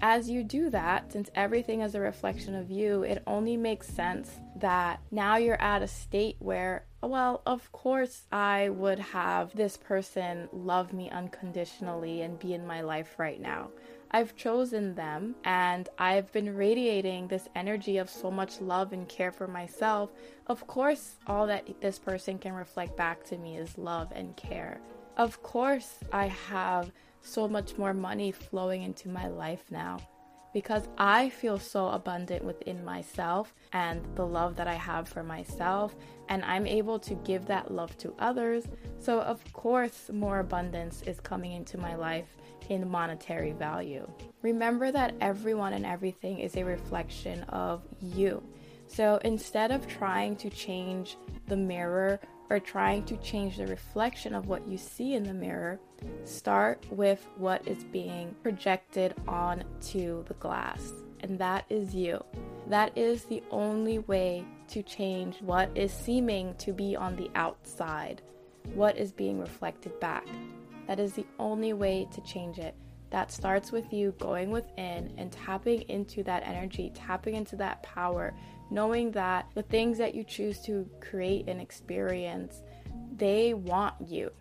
as 0.03 0.29
you 0.29 0.43
do 0.43 0.69
that, 0.69 1.13
since 1.13 1.31
everything 1.33 1.79
is 1.79 1.95
a 1.95 1.99
reflection 2.01 2.55
of 2.55 2.69
you, 2.69 3.03
it 3.03 3.23
only 3.25 3.55
makes 3.55 3.87
sense 3.87 4.29
that 4.57 4.99
now 5.11 5.37
you're 5.37 5.61
at 5.61 5.81
a 5.81 5.87
state 5.87 6.35
where, 6.39 6.83
well, 7.01 7.41
of 7.45 7.71
course, 7.71 8.23
I 8.29 8.67
would 8.67 8.99
have 8.99 9.55
this 9.55 9.77
person 9.77 10.49
love 10.51 10.91
me 10.91 11.09
unconditionally 11.09 12.21
and 12.21 12.37
be 12.37 12.53
in 12.53 12.67
my 12.67 12.81
life 12.81 13.15
right 13.17 13.39
now. 13.39 13.69
I've 14.11 14.35
chosen 14.35 14.93
them 14.93 15.35
and 15.45 15.87
I've 15.97 16.29
been 16.33 16.53
radiating 16.53 17.29
this 17.29 17.47
energy 17.55 17.97
of 17.97 18.09
so 18.09 18.29
much 18.29 18.59
love 18.59 18.91
and 18.91 19.07
care 19.07 19.31
for 19.31 19.47
myself. 19.47 20.09
Of 20.47 20.67
course, 20.67 21.15
all 21.27 21.47
that 21.47 21.79
this 21.79 21.97
person 21.97 22.39
can 22.39 22.51
reflect 22.51 22.97
back 22.97 23.23
to 23.27 23.37
me 23.37 23.55
is 23.55 23.77
love 23.77 24.11
and 24.13 24.35
care. 24.35 24.81
Of 25.15 25.41
course, 25.41 25.99
I 26.11 26.27
have 26.27 26.91
so 27.23 27.47
much 27.47 27.77
more 27.77 27.93
money 27.93 28.31
flowing 28.31 28.83
into 28.83 29.09
my 29.09 29.27
life 29.27 29.63
now 29.71 29.97
because 30.53 30.87
I 30.97 31.29
feel 31.29 31.57
so 31.57 31.89
abundant 31.89 32.43
within 32.43 32.85
myself 32.85 33.53
and 33.73 34.01
the 34.15 34.25
love 34.25 34.55
that 34.55 34.67
I 34.67 34.75
have 34.75 35.09
for 35.09 35.23
myself, 35.23 35.95
and 36.29 36.45
I'm 36.45 36.67
able 36.67 36.99
to 36.99 37.15
give 37.15 37.47
that 37.47 37.73
love 37.73 37.97
to 37.97 38.13
others. 38.19 38.65
So, 38.99 39.19
of 39.21 39.41
course, 39.51 40.09
more 40.13 40.39
abundance 40.39 41.01
is 41.07 41.19
coming 41.19 41.53
into 41.53 41.77
my 41.77 41.95
life 41.95 42.37
in 42.69 42.89
monetary 42.89 43.51
value. 43.51 44.07
Remember 44.41 44.91
that 44.91 45.15
everyone 45.19 45.73
and 45.73 45.85
everything 45.85 46.39
is 46.39 46.55
a 46.55 46.63
reflection 46.63 47.43
of 47.49 47.81
you. 47.99 48.41
So, 48.87 49.19
instead 49.25 49.71
of 49.71 49.87
trying 49.87 50.35
to 50.37 50.49
change 50.51 51.17
the 51.47 51.57
mirror 51.57 52.19
or 52.49 52.59
trying 52.59 53.03
to 53.05 53.17
change 53.17 53.57
the 53.57 53.67
reflection 53.67 54.35
of 54.35 54.47
what 54.47 54.67
you 54.67 54.77
see 54.77 55.13
in 55.13 55.23
the 55.23 55.33
mirror, 55.33 55.79
start 56.25 56.85
with 56.91 57.25
what 57.37 57.67
is 57.67 57.83
being 57.85 58.35
projected 58.43 59.13
onto 59.27 60.23
the 60.25 60.33
glass, 60.35 60.91
and 61.21 61.39
that 61.39 61.65
is 61.69 61.95
you. 61.95 62.23
That 62.67 62.97
is 62.97 63.25
the 63.25 63.41
only 63.51 63.99
way 63.99 64.45
to 64.69 64.83
change 64.83 65.41
what 65.41 65.69
is 65.75 65.91
seeming 65.91 66.55
to 66.55 66.73
be 66.73 66.95
on 66.95 67.15
the 67.15 67.29
outside, 67.35 68.21
what 68.73 68.97
is 68.97 69.11
being 69.11 69.39
reflected 69.39 69.99
back. 69.99 70.25
That 70.87 70.99
is 70.99 71.13
the 71.13 71.25
only 71.39 71.73
way 71.73 72.07
to 72.13 72.21
change 72.21 72.59
it. 72.59 72.75
That 73.09 73.31
starts 73.31 73.71
with 73.71 73.93
you 73.93 74.13
going 74.19 74.49
within 74.49 75.13
and 75.17 75.31
tapping 75.31 75.81
into 75.83 76.23
that 76.23 76.43
energy, 76.47 76.91
tapping 76.95 77.35
into 77.35 77.55
that 77.57 77.83
power, 77.83 78.33
knowing 78.73 79.11
that 79.11 79.45
the 79.53 79.61
things 79.61 79.97
that 79.99 80.15
you 80.15 80.23
choose 80.23 80.59
to 80.61 80.89
create 80.99 81.47
and 81.47 81.61
experience, 81.61 82.61
they 83.15 83.53
want 83.53 83.95
you. 84.05 84.31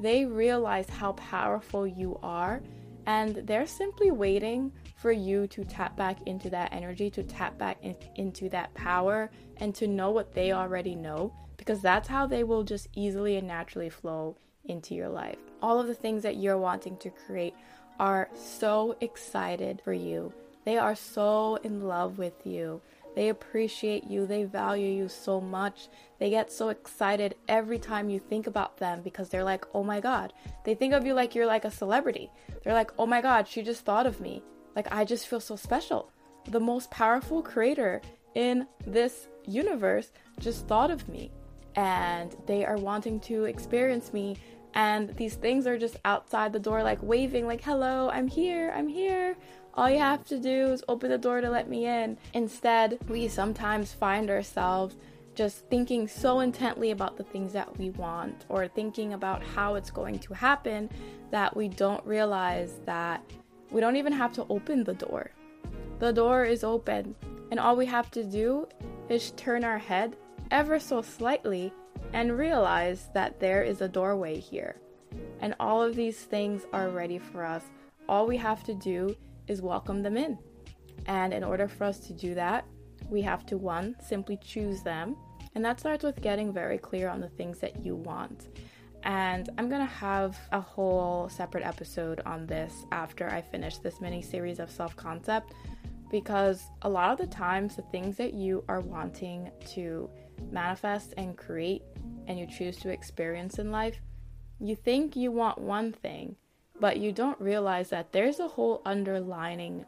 they 0.00 0.24
realize 0.24 0.88
how 0.88 1.12
powerful 1.12 1.86
you 1.86 2.18
are 2.22 2.62
and 3.06 3.36
they're 3.46 3.66
simply 3.66 4.10
waiting 4.10 4.72
for 4.96 5.12
you 5.12 5.46
to 5.48 5.64
tap 5.64 5.96
back 5.96 6.18
into 6.26 6.50
that 6.50 6.72
energy, 6.72 7.10
to 7.10 7.22
tap 7.22 7.56
back 7.58 7.78
in, 7.82 7.96
into 8.16 8.48
that 8.50 8.72
power, 8.74 9.30
and 9.56 9.74
to 9.74 9.86
know 9.86 10.10
what 10.10 10.34
they 10.34 10.52
already 10.52 10.94
know, 10.94 11.32
because 11.56 11.80
that's 11.80 12.08
how 12.08 12.26
they 12.26 12.44
will 12.44 12.62
just 12.62 12.88
easily 12.94 13.36
and 13.36 13.46
naturally 13.48 13.90
flow 13.90 14.36
into 14.66 14.94
your 14.94 15.08
life. 15.08 15.38
All 15.62 15.80
of 15.80 15.86
the 15.86 15.94
things 15.94 16.22
that 16.22 16.36
you're 16.36 16.58
wanting 16.58 16.96
to 16.98 17.10
create 17.10 17.54
are 17.98 18.28
so 18.34 18.96
excited 19.00 19.80
for 19.82 19.92
you, 19.92 20.32
they 20.64 20.76
are 20.76 20.94
so 20.94 21.56
in 21.64 21.82
love 21.82 22.18
with 22.18 22.46
you. 22.46 22.80
They 23.14 23.28
appreciate 23.28 24.04
you, 24.04 24.26
they 24.26 24.44
value 24.44 24.88
you 24.88 25.08
so 25.08 25.40
much. 25.40 25.88
They 26.18 26.30
get 26.30 26.52
so 26.52 26.68
excited 26.68 27.34
every 27.48 27.78
time 27.78 28.08
you 28.08 28.18
think 28.18 28.46
about 28.46 28.76
them 28.76 29.00
because 29.02 29.28
they're 29.28 29.44
like, 29.44 29.64
oh 29.74 29.82
my 29.82 30.00
god. 30.00 30.32
They 30.64 30.74
think 30.74 30.94
of 30.94 31.04
you 31.04 31.14
like 31.14 31.34
you're 31.34 31.46
like 31.46 31.64
a 31.64 31.70
celebrity. 31.70 32.30
They're 32.62 32.74
like, 32.74 32.92
oh 32.98 33.06
my 33.06 33.20
god, 33.20 33.48
she 33.48 33.62
just 33.62 33.84
thought 33.84 34.06
of 34.06 34.20
me. 34.20 34.42
Like, 34.76 34.92
I 34.92 35.04
just 35.04 35.26
feel 35.26 35.40
so 35.40 35.56
special. 35.56 36.10
The 36.48 36.60
most 36.60 36.90
powerful 36.90 37.42
creator 37.42 38.00
in 38.34 38.66
this 38.86 39.26
universe 39.46 40.12
just 40.38 40.66
thought 40.66 40.90
of 40.90 41.08
me. 41.08 41.30
And 41.76 42.36
they 42.46 42.64
are 42.64 42.76
wanting 42.76 43.20
to 43.20 43.44
experience 43.44 44.12
me. 44.12 44.36
And 44.74 45.16
these 45.16 45.34
things 45.34 45.66
are 45.66 45.78
just 45.78 45.96
outside 46.04 46.52
the 46.52 46.58
door, 46.58 46.82
like 46.82 47.02
waving, 47.02 47.46
like, 47.46 47.62
hello, 47.62 48.08
I'm 48.10 48.28
here, 48.28 48.72
I'm 48.74 48.88
here. 48.88 49.36
All 49.74 49.90
you 49.90 49.98
have 49.98 50.24
to 50.26 50.38
do 50.38 50.72
is 50.72 50.84
open 50.88 51.10
the 51.10 51.18
door 51.18 51.40
to 51.40 51.50
let 51.50 51.68
me 51.68 51.86
in. 51.86 52.18
Instead, 52.34 52.98
we 53.08 53.28
sometimes 53.28 53.92
find 53.92 54.30
ourselves 54.30 54.96
just 55.34 55.64
thinking 55.70 56.08
so 56.08 56.40
intently 56.40 56.90
about 56.90 57.16
the 57.16 57.22
things 57.24 57.52
that 57.52 57.78
we 57.78 57.90
want 57.90 58.44
or 58.48 58.68
thinking 58.68 59.14
about 59.14 59.42
how 59.42 59.74
it's 59.74 59.90
going 59.90 60.18
to 60.18 60.34
happen 60.34 60.90
that 61.30 61.56
we 61.56 61.68
don't 61.68 62.04
realize 62.04 62.74
that 62.84 63.22
we 63.70 63.80
don't 63.80 63.96
even 63.96 64.12
have 64.12 64.32
to 64.32 64.44
open 64.50 64.82
the 64.84 64.94
door. 64.94 65.30
The 66.00 66.12
door 66.12 66.44
is 66.44 66.64
open, 66.64 67.14
and 67.50 67.60
all 67.60 67.76
we 67.76 67.86
have 67.86 68.10
to 68.12 68.24
do 68.24 68.66
is 69.08 69.30
turn 69.32 69.64
our 69.64 69.78
head 69.78 70.16
ever 70.50 70.80
so 70.80 71.00
slightly 71.00 71.72
and 72.12 72.36
realize 72.36 73.08
that 73.14 73.40
there 73.40 73.62
is 73.62 73.80
a 73.80 73.88
doorway 73.88 74.38
here. 74.38 74.76
And 75.40 75.54
all 75.58 75.82
of 75.82 75.96
these 75.96 76.18
things 76.18 76.66
are 76.72 76.88
ready 76.88 77.18
for 77.18 77.44
us. 77.44 77.64
All 78.08 78.26
we 78.26 78.36
have 78.36 78.64
to 78.64 78.74
do 78.74 79.16
is 79.46 79.62
welcome 79.62 80.02
them 80.02 80.16
in. 80.16 80.38
And 81.06 81.32
in 81.32 81.42
order 81.42 81.68
for 81.68 81.84
us 81.84 81.98
to 82.00 82.12
do 82.12 82.34
that, 82.34 82.64
we 83.08 83.22
have 83.22 83.46
to 83.46 83.56
one, 83.56 83.96
simply 84.00 84.38
choose 84.42 84.82
them. 84.82 85.16
And 85.54 85.64
that 85.64 85.80
starts 85.80 86.04
with 86.04 86.20
getting 86.20 86.52
very 86.52 86.78
clear 86.78 87.08
on 87.08 87.20
the 87.20 87.28
things 87.28 87.58
that 87.58 87.84
you 87.84 87.96
want. 87.96 88.48
And 89.02 89.48
I'm 89.56 89.68
gonna 89.68 89.86
have 89.86 90.38
a 90.52 90.60
whole 90.60 91.28
separate 91.28 91.64
episode 91.64 92.20
on 92.26 92.46
this 92.46 92.84
after 92.92 93.28
I 93.30 93.40
finish 93.40 93.78
this 93.78 94.00
mini 94.00 94.22
series 94.22 94.60
of 94.60 94.70
self 94.70 94.94
concept 94.94 95.54
because 96.10 96.64
a 96.82 96.88
lot 96.88 97.12
of 97.12 97.18
the 97.18 97.34
times 97.34 97.76
the 97.76 97.82
things 97.82 98.16
that 98.16 98.34
you 98.34 98.64
are 98.68 98.80
wanting 98.80 99.50
to 99.70 100.10
manifest 100.50 101.14
and 101.16 101.36
create 101.36 101.82
and 102.26 102.38
you 102.38 102.46
choose 102.46 102.76
to 102.78 102.90
experience 102.90 103.58
in 103.58 103.70
life, 103.70 104.00
you 104.58 104.76
think 104.76 105.16
you 105.16 105.30
want 105.30 105.58
one 105.58 105.92
thing, 105.92 106.36
but 106.78 106.98
you 106.98 107.12
don't 107.12 107.40
realize 107.40 107.90
that 107.90 108.12
there's 108.12 108.40
a 108.40 108.48
whole 108.48 108.82
underlining 108.84 109.84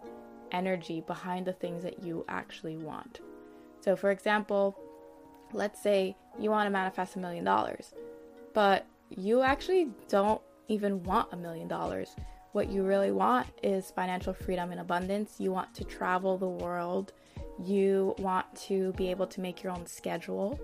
energy 0.51 1.03
behind 1.07 1.47
the 1.47 1.53
things 1.53 1.83
that 1.83 2.03
you 2.03 2.25
actually 2.29 2.77
want. 2.77 3.21
So, 3.81 3.97
for 3.97 4.11
example, 4.11 4.79
let's 5.53 5.83
say 5.83 6.17
you 6.39 6.51
want 6.51 6.67
to 6.67 6.71
manifest 6.71 7.17
a 7.17 7.19
million 7.19 7.45
dollars, 7.45 7.95
but 8.55 8.87
you 9.11 9.43
actually 9.43 9.91
don't 10.09 10.41
even 10.69 11.03
want 11.03 11.29
a 11.33 11.37
million 11.37 11.69
dollars. 11.69 12.15
What 12.53 12.71
you 12.71 12.83
really 12.83 13.13
want 13.13 13.47
is 13.63 13.91
financial 13.91 14.33
freedom 14.33 14.73
and 14.73 14.81
abundance. 14.81 15.37
You 15.39 15.53
want 15.53 15.75
to 15.75 15.85
travel 15.85 16.37
the 16.37 16.49
world. 16.49 17.13
You 17.59 18.15
want 18.19 18.47
to 18.67 18.93
be 18.93 19.11
able 19.11 19.27
to 19.29 19.41
make 19.41 19.63
your 19.63 19.73
own 19.73 19.87
schedule. 19.87 20.59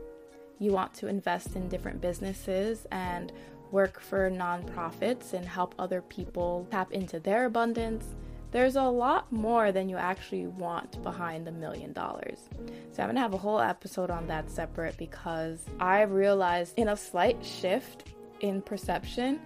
You 0.59 0.73
want 0.73 0.95
to 0.95 1.07
invest 1.07 1.55
in 1.55 1.69
different 1.69 2.01
businesses 2.01 2.87
and 2.91 3.33
work 3.71 4.01
for 4.01 4.31
nonprofits 4.31 5.35
and 5.35 5.47
help 5.47 5.75
other 5.79 6.03
people 6.03 6.67
tap 6.71 6.93
into 6.93 7.21
their 7.21 7.45
abundance. 7.45 8.05
There's 8.51 8.77
a 8.77 8.83
lot 8.83 9.31
more 9.31 9.73
than 9.73 9.91
you 9.91 9.97
actually 9.97 10.47
want 10.47 11.03
behind 11.03 11.47
the 11.47 11.53
million 11.53 11.93
dollars. 11.93 12.49
So, 12.93 13.03
I'm 13.03 13.11
gonna 13.11 13.21
have 13.21 13.35
a 13.35 13.39
whole 13.39 13.61
episode 13.61 14.11
on 14.11 14.27
that 14.29 14.51
separate 14.51 14.97
because 14.97 15.67
I 15.79 16.03
realized 16.03 16.73
in 16.79 16.89
a 16.89 16.97
slight 16.97 17.45
shift 17.45 18.09
in 18.41 18.63
perception, 18.63 19.41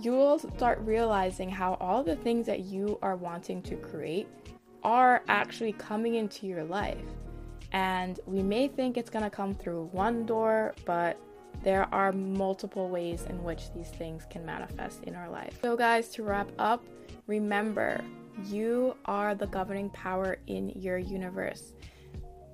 you 0.00 0.12
will 0.12 0.38
start 0.38 0.78
realizing 0.80 1.50
how 1.50 1.74
all 1.80 2.02
the 2.02 2.16
things 2.16 2.46
that 2.46 2.60
you 2.60 2.98
are 3.02 3.16
wanting 3.16 3.62
to 3.62 3.76
create 3.76 4.26
are 4.82 5.22
actually 5.28 5.72
coming 5.72 6.14
into 6.14 6.46
your 6.46 6.64
life. 6.64 7.04
And 7.72 8.20
we 8.26 8.42
may 8.42 8.68
think 8.68 8.96
it's 8.96 9.10
gonna 9.10 9.30
come 9.30 9.54
through 9.54 9.88
one 9.92 10.24
door, 10.24 10.74
but 10.84 11.18
there 11.62 11.92
are 11.92 12.12
multiple 12.12 12.88
ways 12.88 13.24
in 13.28 13.42
which 13.42 13.72
these 13.74 13.88
things 13.88 14.24
can 14.30 14.44
manifest 14.44 15.02
in 15.04 15.14
our 15.14 15.28
life. 15.28 15.58
So, 15.62 15.76
guys, 15.76 16.08
to 16.10 16.22
wrap 16.22 16.48
up, 16.58 16.84
remember 17.26 18.02
you 18.44 18.96
are 19.06 19.34
the 19.34 19.46
governing 19.46 19.90
power 19.90 20.38
in 20.46 20.70
your 20.70 20.98
universe. 20.98 21.72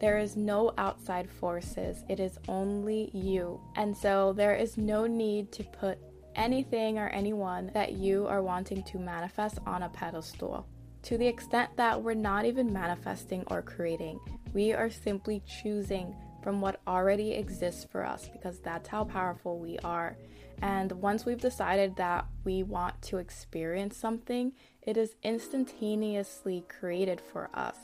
There 0.00 0.18
is 0.18 0.36
no 0.36 0.72
outside 0.78 1.30
forces, 1.30 2.04
it 2.08 2.18
is 2.18 2.38
only 2.48 3.10
you. 3.12 3.60
And 3.76 3.96
so, 3.96 4.32
there 4.32 4.54
is 4.54 4.76
no 4.76 5.06
need 5.06 5.52
to 5.52 5.64
put 5.64 5.98
anything 6.34 6.98
or 6.98 7.08
anyone 7.08 7.70
that 7.74 7.92
you 7.92 8.26
are 8.26 8.42
wanting 8.42 8.82
to 8.82 8.98
manifest 8.98 9.58
on 9.66 9.82
a 9.82 9.88
pedestal. 9.88 10.66
To 11.02 11.18
the 11.18 11.26
extent 11.26 11.76
that 11.76 12.00
we're 12.00 12.14
not 12.14 12.44
even 12.44 12.72
manifesting 12.72 13.44
or 13.48 13.60
creating, 13.60 14.20
we 14.54 14.72
are 14.72 14.90
simply 14.90 15.42
choosing 15.46 16.14
from 16.42 16.60
what 16.60 16.80
already 16.86 17.32
exists 17.32 17.84
for 17.90 18.04
us 18.04 18.28
because 18.32 18.60
that's 18.60 18.88
how 18.88 19.04
powerful 19.04 19.58
we 19.58 19.78
are. 19.80 20.16
And 20.60 20.92
once 20.92 21.24
we've 21.24 21.40
decided 21.40 21.96
that 21.96 22.26
we 22.44 22.62
want 22.62 23.00
to 23.02 23.18
experience 23.18 23.96
something, 23.96 24.52
it 24.82 24.96
is 24.96 25.16
instantaneously 25.24 26.64
created 26.68 27.20
for 27.20 27.50
us. 27.52 27.76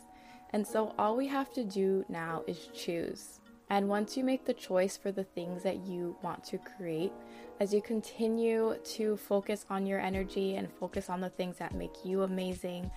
And 0.50 0.66
so 0.66 0.94
all 0.98 1.16
we 1.16 1.26
have 1.26 1.52
to 1.54 1.64
do 1.64 2.04
now 2.09 2.44
is 2.46 2.68
choose. 2.72 3.40
And 3.70 3.88
once 3.88 4.16
you 4.16 4.24
make 4.24 4.44
the 4.44 4.54
choice 4.54 4.96
for 4.96 5.12
the 5.12 5.24
things 5.24 5.62
that 5.62 5.85
you 5.85 6.16
want 6.22 6.42
to 6.44 6.59
create, 6.59 7.12
as 7.61 7.74
you 7.74 7.83
continue 7.83 8.76
to 8.92 9.16
focus 9.16 9.66
on 9.68 9.87
your 9.87 10.00
energy 10.00 10.54
and 10.54 10.72
focus 10.81 11.11
on 11.11 11.20
the 11.20 11.28
things 11.28 11.59
that 11.59 11.74
make 11.74 12.04
you 12.04 12.22
amazing, 12.22 12.90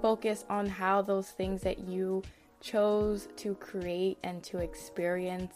focus 0.00 0.44
on 0.48 0.66
how 0.66 1.02
those 1.02 1.30
things 1.30 1.62
that 1.62 1.78
you 1.78 2.22
chose 2.60 3.28
to 3.36 3.54
create 3.56 4.18
and 4.22 4.42
to 4.42 4.58
experience 4.58 5.54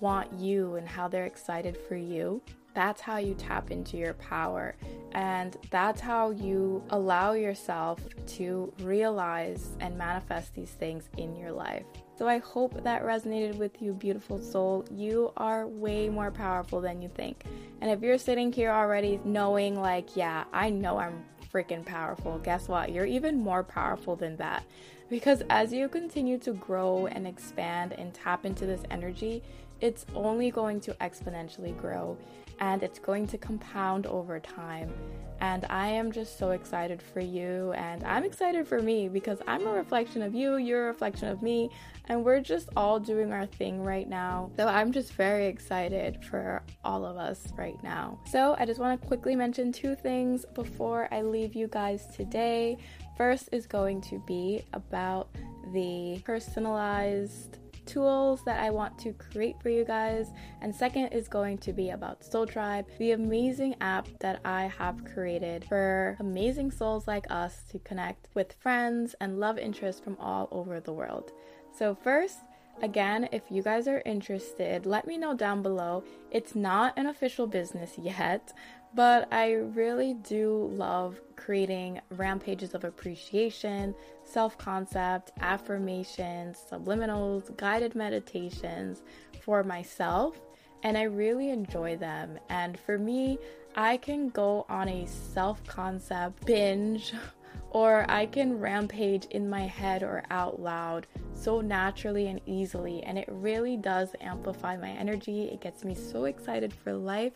want 0.00 0.32
you 0.32 0.76
and 0.76 0.88
how 0.88 1.08
they're 1.08 1.26
excited 1.26 1.76
for 1.88 1.96
you. 1.96 2.42
That's 2.74 3.00
how 3.00 3.16
you 3.16 3.34
tap 3.34 3.70
into 3.70 3.96
your 3.96 4.12
power. 4.14 4.76
And 5.12 5.56
that's 5.70 6.00
how 6.00 6.30
you 6.30 6.84
allow 6.90 7.32
yourself 7.32 8.00
to 8.36 8.70
realize 8.80 9.76
and 9.80 9.96
manifest 9.96 10.54
these 10.54 10.72
things 10.72 11.08
in 11.16 11.34
your 11.36 11.52
life. 11.52 11.84
So 12.18 12.28
I 12.28 12.38
hope 12.38 12.82
that 12.84 13.02
resonated 13.02 13.56
with 13.56 13.80
you, 13.80 13.94
beautiful 13.94 14.38
soul. 14.38 14.84
You 14.90 15.32
are 15.38 15.66
way 15.66 16.10
more 16.10 16.30
powerful 16.30 16.82
than 16.82 17.00
you 17.00 17.08
think. 17.08 17.44
And 17.80 17.90
if 17.90 18.02
you're 18.02 18.18
sitting 18.18 18.52
here 18.52 18.70
already 18.70 19.20
knowing, 19.24 19.80
like, 19.80 20.14
yeah, 20.14 20.44
I 20.52 20.68
know 20.68 20.98
I'm 20.98 21.24
freaking 21.52 21.84
powerful, 21.84 22.38
guess 22.38 22.68
what? 22.68 22.92
You're 22.92 23.06
even 23.06 23.38
more 23.40 23.62
powerful 23.62 24.16
than 24.16 24.36
that. 24.36 24.64
Because 25.08 25.42
as 25.50 25.72
you 25.72 25.88
continue 25.88 26.38
to 26.38 26.52
grow 26.52 27.06
and 27.06 27.26
expand 27.26 27.92
and 27.92 28.12
tap 28.12 28.44
into 28.44 28.66
this 28.66 28.82
energy, 28.90 29.42
it's 29.80 30.06
only 30.14 30.50
going 30.50 30.80
to 30.80 30.94
exponentially 30.94 31.76
grow 31.76 32.16
and 32.60 32.82
it's 32.82 32.98
going 32.98 33.26
to 33.28 33.38
compound 33.38 34.06
over 34.06 34.40
time. 34.40 34.92
And 35.40 35.66
I 35.68 35.88
am 35.88 36.12
just 36.12 36.38
so 36.38 36.52
excited 36.52 37.02
for 37.02 37.20
you, 37.20 37.72
and 37.72 38.02
I'm 38.04 38.24
excited 38.24 38.66
for 38.66 38.80
me 38.80 39.08
because 39.08 39.42
I'm 39.46 39.66
a 39.66 39.72
reflection 39.72 40.22
of 40.22 40.34
you, 40.34 40.56
you're 40.56 40.84
a 40.84 40.86
reflection 40.86 41.28
of 41.28 41.42
me, 41.42 41.70
and 42.06 42.24
we're 42.24 42.40
just 42.40 42.70
all 42.74 42.98
doing 42.98 43.32
our 43.32 43.44
thing 43.44 43.82
right 43.82 44.08
now. 44.08 44.50
So 44.56 44.66
I'm 44.66 44.92
just 44.92 45.12
very 45.12 45.46
excited 45.46 46.24
for 46.24 46.62
all 46.84 47.04
of 47.04 47.18
us 47.18 47.48
right 47.58 47.76
now. 47.82 48.18
So 48.30 48.56
I 48.58 48.64
just 48.64 48.80
want 48.80 48.98
to 48.98 49.06
quickly 49.06 49.36
mention 49.36 49.72
two 49.72 49.94
things 49.94 50.46
before 50.54 51.08
I 51.12 51.20
leave 51.20 51.54
you 51.54 51.68
guys 51.68 52.06
today. 52.16 52.78
First 53.18 53.50
is 53.52 53.66
going 53.66 54.00
to 54.02 54.18
be 54.26 54.62
about 54.72 55.28
the 55.72 56.22
personalized 56.24 57.58
tools 57.86 58.42
that 58.44 58.60
I 58.60 58.70
want 58.70 58.98
to 59.00 59.12
create 59.12 59.60
for 59.62 59.68
you 59.68 59.84
guys. 59.84 60.32
And 60.60 60.74
second 60.74 61.08
is 61.08 61.28
going 61.28 61.58
to 61.58 61.72
be 61.72 61.90
about 61.90 62.24
Soul 62.24 62.46
Tribe, 62.46 62.86
the 62.98 63.12
amazing 63.12 63.76
app 63.80 64.08
that 64.20 64.40
I 64.44 64.66
have 64.78 65.04
created 65.04 65.64
for 65.64 66.16
amazing 66.20 66.70
souls 66.70 67.06
like 67.06 67.26
us 67.30 67.62
to 67.70 67.78
connect 67.78 68.28
with 68.34 68.52
friends 68.52 69.14
and 69.20 69.40
love 69.40 69.58
interests 69.58 70.00
from 70.00 70.16
all 70.18 70.48
over 70.50 70.80
the 70.80 70.92
world. 70.92 71.32
So, 71.72 71.94
first, 71.94 72.38
Again, 72.82 73.26
if 73.32 73.42
you 73.50 73.62
guys 73.62 73.88
are 73.88 74.02
interested, 74.04 74.84
let 74.84 75.06
me 75.06 75.16
know 75.16 75.32
down 75.32 75.62
below. 75.62 76.04
It's 76.30 76.54
not 76.54 76.92
an 76.98 77.06
official 77.06 77.46
business 77.46 77.94
yet, 77.98 78.52
but 78.94 79.32
I 79.32 79.52
really 79.52 80.14
do 80.14 80.70
love 80.74 81.20
creating 81.36 82.00
rampages 82.10 82.74
of 82.74 82.84
appreciation, 82.84 83.94
self 84.36 84.58
concept, 84.58 85.32
affirmations, 85.40 86.62
subliminals, 86.70 87.56
guided 87.56 87.94
meditations 87.94 89.02
for 89.40 89.64
myself, 89.64 90.38
and 90.82 90.98
I 90.98 91.04
really 91.04 91.48
enjoy 91.48 91.96
them. 91.96 92.38
And 92.50 92.78
for 92.78 92.98
me, 92.98 93.38
I 93.76 93.96
can 93.96 94.28
go 94.28 94.66
on 94.68 94.90
a 94.90 95.06
self 95.06 95.64
concept 95.64 96.44
binge 96.44 97.14
or 97.70 98.04
I 98.10 98.26
can 98.26 98.60
rampage 98.60 99.24
in 99.30 99.48
my 99.48 99.62
head 99.62 100.02
or 100.02 100.22
out 100.30 100.60
loud 100.60 101.06
so 101.32 101.62
naturally 101.62 102.26
and 102.28 102.42
easily. 102.44 103.02
And 103.04 103.18
it 103.18 103.28
really 103.30 103.78
does 103.78 104.10
amplify 104.20 104.76
my 104.76 104.90
energy. 104.90 105.44
It 105.44 105.62
gets 105.62 105.82
me 105.82 105.94
so 105.94 106.24
excited 106.24 106.74
for 106.74 106.92
life. 106.92 107.32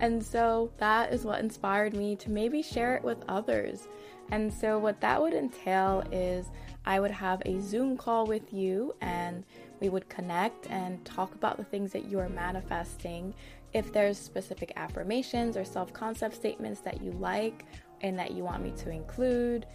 And 0.00 0.22
so 0.22 0.70
that 0.76 1.10
is 1.10 1.24
what 1.24 1.40
inspired 1.40 1.94
me 1.94 2.16
to 2.16 2.30
maybe 2.30 2.60
share 2.60 2.96
it 2.96 3.02
with 3.02 3.24
others. 3.28 3.88
And 4.30 4.52
so, 4.52 4.78
what 4.78 5.00
that 5.00 5.20
would 5.20 5.34
entail 5.34 6.02
is 6.10 6.50
I 6.86 7.00
would 7.00 7.10
have 7.10 7.42
a 7.44 7.60
Zoom 7.60 7.96
call 7.96 8.26
with 8.26 8.52
you 8.52 8.94
and 9.00 9.44
we 9.80 9.88
would 9.88 10.08
connect 10.08 10.68
and 10.70 11.04
talk 11.04 11.34
about 11.34 11.56
the 11.56 11.64
things 11.64 11.92
that 11.92 12.06
you 12.06 12.18
are 12.18 12.28
manifesting. 12.28 13.34
If 13.72 13.92
there's 13.92 14.18
specific 14.18 14.72
affirmations 14.76 15.56
or 15.56 15.64
self 15.64 15.92
concept 15.92 16.34
statements 16.34 16.80
that 16.80 17.02
you 17.02 17.12
like, 17.12 17.64
and 18.04 18.18
that 18.18 18.32
you 18.32 18.44
want 18.44 18.62
me 18.62 18.70
to 18.72 18.90
include, 18.90 19.66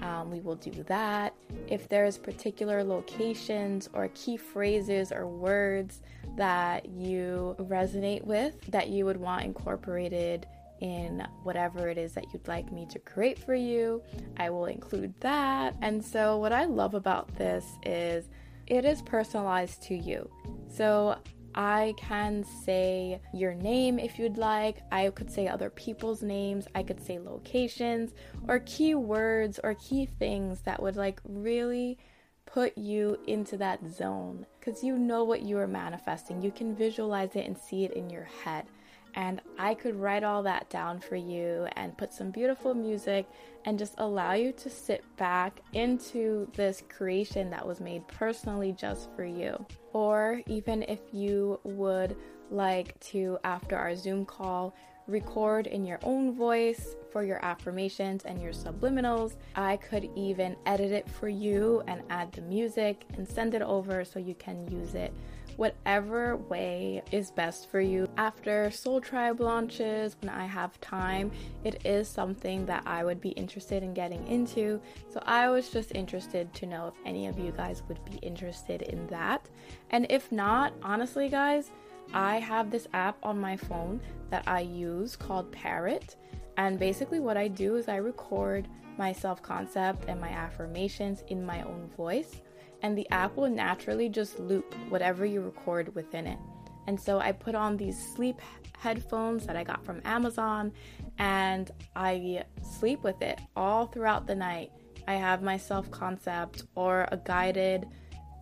um, 0.00 0.30
we 0.30 0.40
will 0.40 0.56
do 0.56 0.70
that. 0.84 1.34
If 1.68 1.88
there's 1.88 2.18
particular 2.18 2.84
locations 2.84 3.88
or 3.94 4.08
key 4.14 4.36
phrases 4.36 5.10
or 5.10 5.26
words 5.26 6.02
that 6.36 6.86
you 6.90 7.56
resonate 7.58 8.22
with 8.24 8.60
that 8.70 8.90
you 8.90 9.06
would 9.06 9.16
want 9.16 9.44
incorporated 9.44 10.46
in 10.80 11.26
whatever 11.42 11.88
it 11.88 11.98
is 11.98 12.12
that 12.14 12.32
you'd 12.32 12.48
like 12.48 12.72
me 12.72 12.86
to 12.86 12.98
create 12.98 13.38
for 13.38 13.54
you, 13.54 14.02
I 14.36 14.50
will 14.50 14.66
include 14.66 15.14
that. 15.20 15.76
And 15.82 16.04
so, 16.04 16.38
what 16.38 16.52
I 16.52 16.64
love 16.64 16.94
about 16.94 17.34
this 17.36 17.64
is 17.84 18.28
it 18.66 18.84
is 18.84 19.02
personalized 19.02 19.82
to 19.84 19.94
you. 19.94 20.30
So, 20.68 21.16
I 21.54 21.94
can 21.96 22.44
say 22.44 23.20
your 23.34 23.54
name 23.54 23.98
if 23.98 24.18
you'd 24.18 24.38
like. 24.38 24.82
I 24.92 25.10
could 25.10 25.30
say 25.30 25.48
other 25.48 25.70
people's 25.70 26.22
names. 26.22 26.68
I 26.74 26.82
could 26.82 27.00
say 27.04 27.18
locations 27.18 28.12
or 28.46 28.60
keywords 28.60 29.58
or 29.64 29.74
key 29.74 30.06
things 30.06 30.60
that 30.60 30.80
would 30.80 30.96
like 30.96 31.20
really 31.24 31.98
put 32.46 32.78
you 32.78 33.18
into 33.26 33.56
that 33.58 33.80
zone 33.90 34.46
because 34.58 34.82
you 34.82 34.98
know 34.98 35.24
what 35.24 35.42
you 35.42 35.58
are 35.58 35.66
manifesting. 35.66 36.42
You 36.42 36.50
can 36.50 36.76
visualize 36.76 37.34
it 37.34 37.46
and 37.46 37.58
see 37.58 37.84
it 37.84 37.92
in 37.92 38.08
your 38.08 38.28
head 38.44 38.66
and 39.14 39.40
I 39.58 39.74
could 39.74 39.96
write 39.96 40.24
all 40.24 40.42
that 40.44 40.70
down 40.70 41.00
for 41.00 41.16
you 41.16 41.66
and 41.72 41.96
put 41.96 42.12
some 42.12 42.30
beautiful 42.30 42.74
music 42.74 43.26
and 43.64 43.78
just 43.78 43.94
allow 43.98 44.32
you 44.34 44.52
to 44.52 44.70
sit 44.70 45.04
back 45.16 45.60
into 45.72 46.48
this 46.54 46.82
creation 46.88 47.50
that 47.50 47.66
was 47.66 47.80
made 47.80 48.06
personally 48.08 48.72
just 48.72 49.08
for 49.14 49.24
you. 49.24 49.64
Or 49.92 50.42
even 50.46 50.82
if 50.84 51.00
you 51.12 51.60
would 51.64 52.16
like 52.50 52.98
to, 53.00 53.38
after 53.44 53.76
our 53.76 53.94
Zoom 53.96 54.24
call, 54.24 54.74
record 55.08 55.66
in 55.66 55.84
your 55.84 55.98
own 56.02 56.34
voice 56.34 56.94
for 57.10 57.24
your 57.24 57.42
affirmations 57.44 58.24
and 58.24 58.40
your 58.40 58.52
subliminals. 58.52 59.36
I 59.56 59.78
could 59.78 60.10
even 60.14 60.54
edit 60.66 60.92
it 60.92 61.10
for 61.10 61.28
you 61.28 61.82
and 61.88 62.02
add 62.10 62.30
the 62.32 62.42
music 62.42 63.04
and 63.16 63.26
send 63.26 63.54
it 63.54 63.62
over 63.62 64.04
so 64.04 64.18
you 64.18 64.34
can 64.34 64.70
use 64.70 64.94
it 64.94 65.12
whatever 65.58 66.36
way 66.36 67.02
is 67.10 67.32
best 67.32 67.68
for 67.68 67.80
you. 67.80 68.08
After 68.16 68.70
Soul 68.70 69.00
Tribe 69.00 69.40
launches, 69.40 70.16
when 70.20 70.28
I 70.28 70.46
have 70.46 70.80
time, 70.80 71.32
it 71.64 71.84
is 71.84 72.08
something 72.08 72.64
that 72.66 72.84
I 72.86 73.02
would 73.02 73.20
be 73.20 73.30
interested 73.30 73.82
in 73.82 73.92
getting 73.92 74.24
into. 74.28 74.80
So 75.10 75.20
I 75.26 75.48
was 75.48 75.68
just 75.68 75.96
interested 75.96 76.54
to 76.54 76.66
know 76.66 76.86
if 76.86 76.94
any 77.04 77.26
of 77.26 77.40
you 77.40 77.50
guys 77.50 77.82
would 77.88 77.98
be 78.04 78.18
interested 78.18 78.82
in 78.82 79.04
that. 79.08 79.48
And 79.90 80.06
if 80.10 80.30
not, 80.30 80.74
honestly, 80.80 81.28
guys, 81.28 81.72
I 82.14 82.38
have 82.38 82.70
this 82.70 82.86
app 82.94 83.18
on 83.24 83.40
my 83.40 83.56
phone 83.56 84.00
that 84.30 84.44
I 84.46 84.60
use 84.60 85.16
called 85.16 85.50
Parrot. 85.50 86.14
And 86.56 86.78
basically, 86.78 87.18
what 87.18 87.36
I 87.36 87.48
do 87.48 87.74
is 87.74 87.88
I 87.88 87.96
record 87.96 88.68
my 88.96 89.12
self 89.12 89.42
concept 89.42 90.04
and 90.06 90.20
my 90.20 90.30
affirmations 90.30 91.24
in 91.26 91.44
my 91.44 91.62
own 91.62 91.90
voice 91.96 92.42
and 92.82 92.96
the 92.96 93.08
app 93.10 93.36
will 93.36 93.50
naturally 93.50 94.08
just 94.08 94.38
loop 94.38 94.74
whatever 94.88 95.24
you 95.24 95.40
record 95.40 95.94
within 95.94 96.26
it. 96.26 96.38
And 96.86 96.98
so 96.98 97.18
I 97.20 97.32
put 97.32 97.54
on 97.54 97.76
these 97.76 97.98
sleep 98.14 98.40
headphones 98.78 99.46
that 99.46 99.56
I 99.56 99.64
got 99.64 99.84
from 99.84 100.00
Amazon 100.04 100.72
and 101.18 101.70
I 101.94 102.44
sleep 102.62 103.02
with 103.02 103.20
it 103.20 103.40
all 103.56 103.86
throughout 103.86 104.26
the 104.26 104.34
night. 104.34 104.70
I 105.06 105.14
have 105.14 105.42
my 105.42 105.56
self 105.56 105.90
concept 105.90 106.64
or 106.74 107.08
a 107.10 107.16
guided 107.16 107.86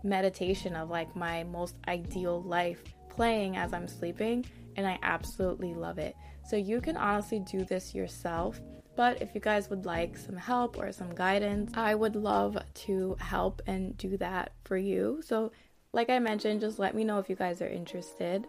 meditation 0.05 0.77
of 0.77 0.91
like 0.91 1.15
my 1.17 1.45
most 1.45 1.77
ideal 1.89 2.43
life 2.43 2.83
playing 3.09 3.57
as 3.57 3.73
I'm 3.73 3.89
sleeping, 3.89 4.45
and 4.77 4.87
I 4.87 4.99
absolutely 5.03 5.75
love 5.75 5.99
it. 5.99 6.15
So 6.49 6.57
you 6.57 6.81
can 6.81 6.97
honestly 6.97 7.41
do 7.41 7.65
this 7.65 7.95
yourself. 7.95 8.61
But 8.97 9.21
if 9.21 9.35
you 9.35 9.41
guys 9.41 9.69
would 9.69 9.85
like 9.85 10.17
some 10.17 10.37
help 10.37 10.79
or 10.79 10.91
some 10.91 11.15
guidance, 11.15 11.73
I 11.75 11.95
would 11.95 12.17
love 12.17 12.57
to 12.87 13.17
help 13.21 13.61
and 13.67 13.97
do 13.99 14.17
that 14.17 14.53
for 14.65 14.79
you. 14.79 15.21
So, 15.25 15.53
like 15.93 16.09
I 16.09 16.19
mentioned, 16.19 16.63
just 16.63 16.79
let 16.79 16.95
me 16.95 17.05
know 17.05 17.19
if 17.19 17.29
you 17.29 17.37
guys 17.37 17.61
are 17.61 17.69
interested. 17.69 18.47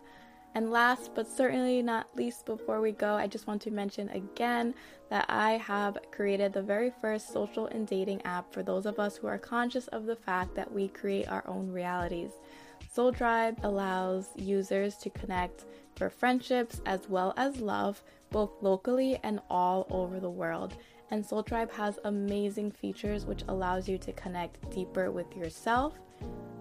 And 0.55 0.71
last 0.71 1.11
but 1.13 1.27
certainly 1.27 1.81
not 1.81 2.15
least, 2.15 2.45
before 2.45 2.81
we 2.81 2.91
go, 2.91 3.13
I 3.13 3.27
just 3.27 3.45
want 3.45 3.61
to 3.63 3.71
mention 3.71 4.09
again 4.09 4.73
that 5.09 5.25
I 5.29 5.51
have 5.57 5.97
created 6.11 6.53
the 6.53 6.61
very 6.61 6.91
first 7.01 7.31
social 7.31 7.67
and 7.67 7.85
dating 7.85 8.21
app 8.23 8.51
for 8.51 8.63
those 8.63 8.85
of 8.85 8.99
us 8.99 9.17
who 9.17 9.27
are 9.27 9.37
conscious 9.37 9.87
of 9.89 10.05
the 10.05 10.15
fact 10.15 10.55
that 10.55 10.71
we 10.71 10.87
create 10.87 11.27
our 11.27 11.43
own 11.47 11.71
realities. 11.71 12.31
Soul 12.91 13.11
Tribe 13.11 13.59
allows 13.63 14.29
users 14.35 14.95
to 14.97 15.09
connect 15.09 15.65
for 15.95 16.09
friendships 16.09 16.81
as 16.85 17.07
well 17.09 17.33
as 17.37 17.59
love, 17.59 18.01
both 18.29 18.51
locally 18.61 19.19
and 19.23 19.39
all 19.49 19.87
over 19.89 20.19
the 20.19 20.29
world. 20.29 20.75
And 21.11 21.25
Soul 21.25 21.43
Tribe 21.43 21.71
has 21.71 21.99
amazing 22.03 22.71
features 22.71 23.25
which 23.25 23.43
allows 23.47 23.87
you 23.87 23.97
to 23.99 24.11
connect 24.13 24.69
deeper 24.71 25.11
with 25.11 25.35
yourself 25.35 25.93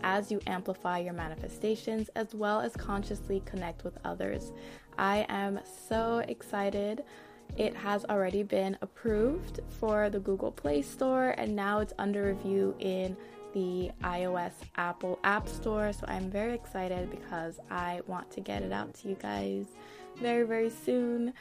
as 0.03 0.31
you 0.31 0.41
amplify 0.47 0.99
your 0.99 1.15
manifestations 1.15 2.09
as 2.15 2.35
well 2.35 2.61
as 2.61 2.77
consciously 2.77 3.43
connect 3.45 3.83
with 3.83 3.99
others. 4.05 4.53
I 4.99 5.27
am 5.29 5.61
so 5.89 6.19
excited. 6.29 7.03
It 7.57 7.75
has 7.75 8.05
already 8.05 8.43
been 8.43 8.77
approved 8.83 9.61
for 9.81 10.11
the 10.11 10.21
Google 10.21 10.53
Play 10.53 10.83
Store 10.83 11.35
and 11.39 11.57
now 11.57 11.81
it's 11.81 11.93
under 11.99 12.25
review 12.25 12.75
in 12.79 13.17
the 13.53 13.91
iOS 14.03 14.53
Apple 14.77 15.19
App 15.25 15.49
Store. 15.49 15.93
So 15.93 16.05
I'm 16.09 16.31
very 16.31 16.55
excited 16.55 17.11
because 17.11 17.59
I 17.71 18.01
want 18.07 18.31
to 18.33 18.41
get 18.41 18.63
it 18.63 18.73
out 18.73 18.95
to 18.97 19.09
you 19.09 19.15
guys 19.15 19.65
very, 20.17 20.45
very 20.45 20.71
soon. 20.71 21.33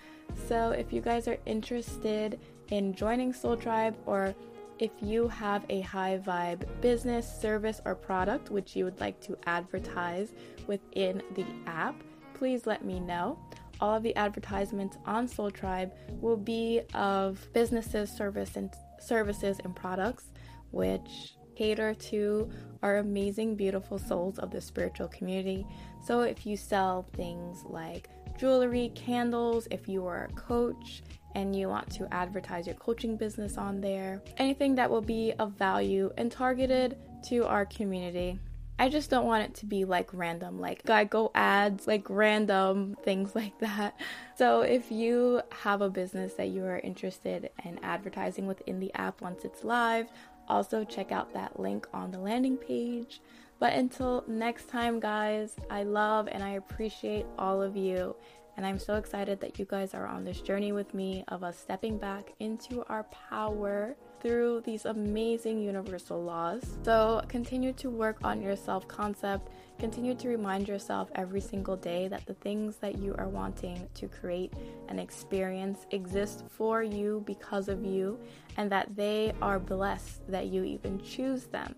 So 0.47 0.71
if 0.71 0.93
you 0.93 1.01
guys 1.01 1.27
are 1.27 1.37
interested 1.45 2.39
in 2.69 2.93
joining 2.93 3.33
Soul 3.33 3.57
Tribe 3.57 3.95
or 4.05 4.35
if 4.77 4.91
you 5.01 5.27
have 5.29 5.63
a 5.69 5.81
high 5.81 6.19
vibe 6.25 6.65
business, 6.81 7.25
service, 7.41 7.81
or 7.85 7.95
product 7.95 8.51
which 8.51 8.75
you 8.75 8.83
would 8.83 8.99
like 8.99 9.21
to 9.21 9.37
advertise 9.45 10.33
within 10.67 11.21
the 11.33 11.45
app, 11.65 11.95
please 12.33 12.65
let 12.65 12.83
me 12.83 12.99
know. 12.99 13.39
All 13.79 13.95
of 13.95 14.03
the 14.03 14.15
advertisements 14.15 14.97
on 15.05 15.27
Soul 15.27 15.51
Tribe 15.51 15.93
will 16.21 16.37
be 16.37 16.81
of 16.93 17.47
businesses, 17.53 18.09
service, 18.09 18.55
and 18.55 18.73
services 18.99 19.59
and 19.63 19.75
products 19.75 20.25
which 20.71 21.35
cater 21.55 21.93
to 21.93 22.49
our 22.83 22.97
amazing, 22.97 23.55
beautiful 23.55 23.97
souls 23.97 24.39
of 24.39 24.51
the 24.51 24.59
spiritual 24.59 25.07
community. 25.07 25.65
So, 26.05 26.21
if 26.21 26.45
you 26.45 26.57
sell 26.57 27.07
things 27.13 27.63
like 27.65 28.09
jewelry, 28.37 28.91
candles, 28.95 29.67
if 29.71 29.87
you 29.87 30.05
are 30.05 30.25
a 30.25 30.33
coach 30.33 31.03
and 31.35 31.55
you 31.55 31.67
want 31.67 31.89
to 31.91 32.13
advertise 32.13 32.65
your 32.65 32.75
coaching 32.75 33.17
business 33.17 33.57
on 33.57 33.81
there, 33.81 34.21
anything 34.37 34.75
that 34.75 34.89
will 34.89 35.01
be 35.01 35.33
of 35.39 35.51
value 35.53 36.11
and 36.17 36.31
targeted 36.31 36.97
to 37.27 37.45
our 37.45 37.65
community. 37.65 38.39
I 38.77 38.89
just 38.89 39.09
don't 39.09 39.25
want 39.25 39.45
it 39.45 39.55
to 39.55 39.65
be 39.65 39.85
like 39.85 40.09
random, 40.13 40.59
like 40.59 40.83
go 41.09 41.31
ads, 41.33 41.87
like 41.87 42.09
random 42.09 42.97
things 43.03 43.33
like 43.35 43.57
that. 43.59 43.97
So, 44.37 44.61
if 44.61 44.91
you 44.91 45.41
have 45.51 45.81
a 45.81 45.89
business 45.89 46.33
that 46.33 46.49
you 46.49 46.65
are 46.65 46.79
interested 46.79 47.51
in 47.63 47.79
advertising 47.83 48.47
within 48.47 48.79
the 48.79 48.93
app 48.95 49.21
once 49.21 49.45
it's 49.45 49.63
live, 49.63 50.09
also, 50.47 50.83
check 50.83 51.11
out 51.11 51.33
that 51.33 51.59
link 51.59 51.87
on 51.93 52.11
the 52.11 52.19
landing 52.19 52.57
page. 52.57 53.21
But 53.59 53.73
until 53.73 54.23
next 54.27 54.67
time, 54.69 54.99
guys, 54.99 55.55
I 55.69 55.83
love 55.83 56.27
and 56.31 56.43
I 56.43 56.51
appreciate 56.51 57.25
all 57.37 57.61
of 57.61 57.75
you. 57.77 58.15
And 58.57 58.65
I'm 58.65 58.79
so 58.79 58.95
excited 58.95 59.41
that 59.41 59.59
you 59.59 59.65
guys 59.65 59.93
are 59.93 60.07
on 60.07 60.23
this 60.23 60.41
journey 60.41 60.71
with 60.71 60.93
me 60.93 61.25
of 61.27 61.43
us 61.43 61.57
stepping 61.57 61.97
back 61.97 62.33
into 62.39 62.85
our 62.87 63.03
power 63.03 63.97
through 64.21 64.61
these 64.65 64.85
amazing 64.85 65.61
universal 65.61 66.23
laws. 66.23 66.63
So 66.83 67.21
continue 67.27 67.73
to 67.73 67.89
work 67.89 68.17
on 68.23 68.41
your 68.41 68.55
self 68.55 68.87
concept. 68.87 69.49
Continue 69.77 70.15
to 70.15 70.29
remind 70.29 70.69
yourself 70.69 71.09
every 71.15 71.41
single 71.41 71.75
day 71.75 72.07
that 72.07 72.25
the 72.25 72.33
things 72.35 72.77
that 72.77 72.97
you 72.97 73.13
are 73.17 73.27
wanting 73.27 73.87
to 73.93 74.07
create 74.07 74.53
and 74.87 74.99
experience 74.99 75.85
exist 75.91 76.45
for 76.49 76.81
you 76.81 77.23
because 77.27 77.67
of 77.67 77.85
you, 77.85 78.17
and 78.55 78.71
that 78.71 78.95
they 78.95 79.33
are 79.41 79.59
blessed 79.59 80.25
that 80.29 80.47
you 80.47 80.63
even 80.63 80.99
choose 81.01 81.45
them. 81.47 81.75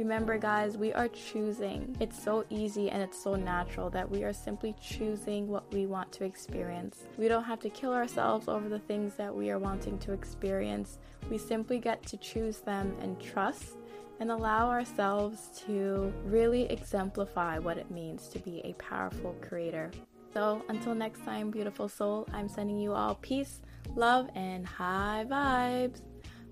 Remember, 0.00 0.38
guys, 0.38 0.78
we 0.78 0.94
are 0.94 1.08
choosing. 1.08 1.94
It's 2.00 2.20
so 2.20 2.46
easy 2.48 2.88
and 2.88 3.02
it's 3.02 3.22
so 3.22 3.34
natural 3.34 3.90
that 3.90 4.10
we 4.10 4.24
are 4.24 4.32
simply 4.32 4.74
choosing 4.80 5.46
what 5.46 5.70
we 5.74 5.84
want 5.84 6.10
to 6.12 6.24
experience. 6.24 7.04
We 7.18 7.28
don't 7.28 7.44
have 7.44 7.60
to 7.60 7.68
kill 7.68 7.92
ourselves 7.92 8.48
over 8.48 8.66
the 8.70 8.78
things 8.78 9.14
that 9.16 9.32
we 9.32 9.50
are 9.50 9.58
wanting 9.58 9.98
to 9.98 10.12
experience. 10.12 10.98
We 11.28 11.36
simply 11.36 11.78
get 11.78 12.02
to 12.06 12.16
choose 12.16 12.60
them 12.60 12.96
and 13.02 13.20
trust 13.20 13.76
and 14.20 14.30
allow 14.30 14.70
ourselves 14.70 15.50
to 15.66 16.10
really 16.24 16.62
exemplify 16.70 17.58
what 17.58 17.76
it 17.76 17.90
means 17.90 18.28
to 18.28 18.38
be 18.38 18.62
a 18.64 18.72
powerful 18.82 19.36
creator. 19.42 19.90
So, 20.32 20.64
until 20.70 20.94
next 20.94 21.26
time, 21.26 21.50
beautiful 21.50 21.90
soul, 21.90 22.26
I'm 22.32 22.48
sending 22.48 22.78
you 22.78 22.94
all 22.94 23.16
peace, 23.16 23.60
love, 23.94 24.30
and 24.34 24.66
high 24.66 25.26
vibes. 25.28 26.00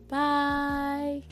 Bye. 0.06 1.22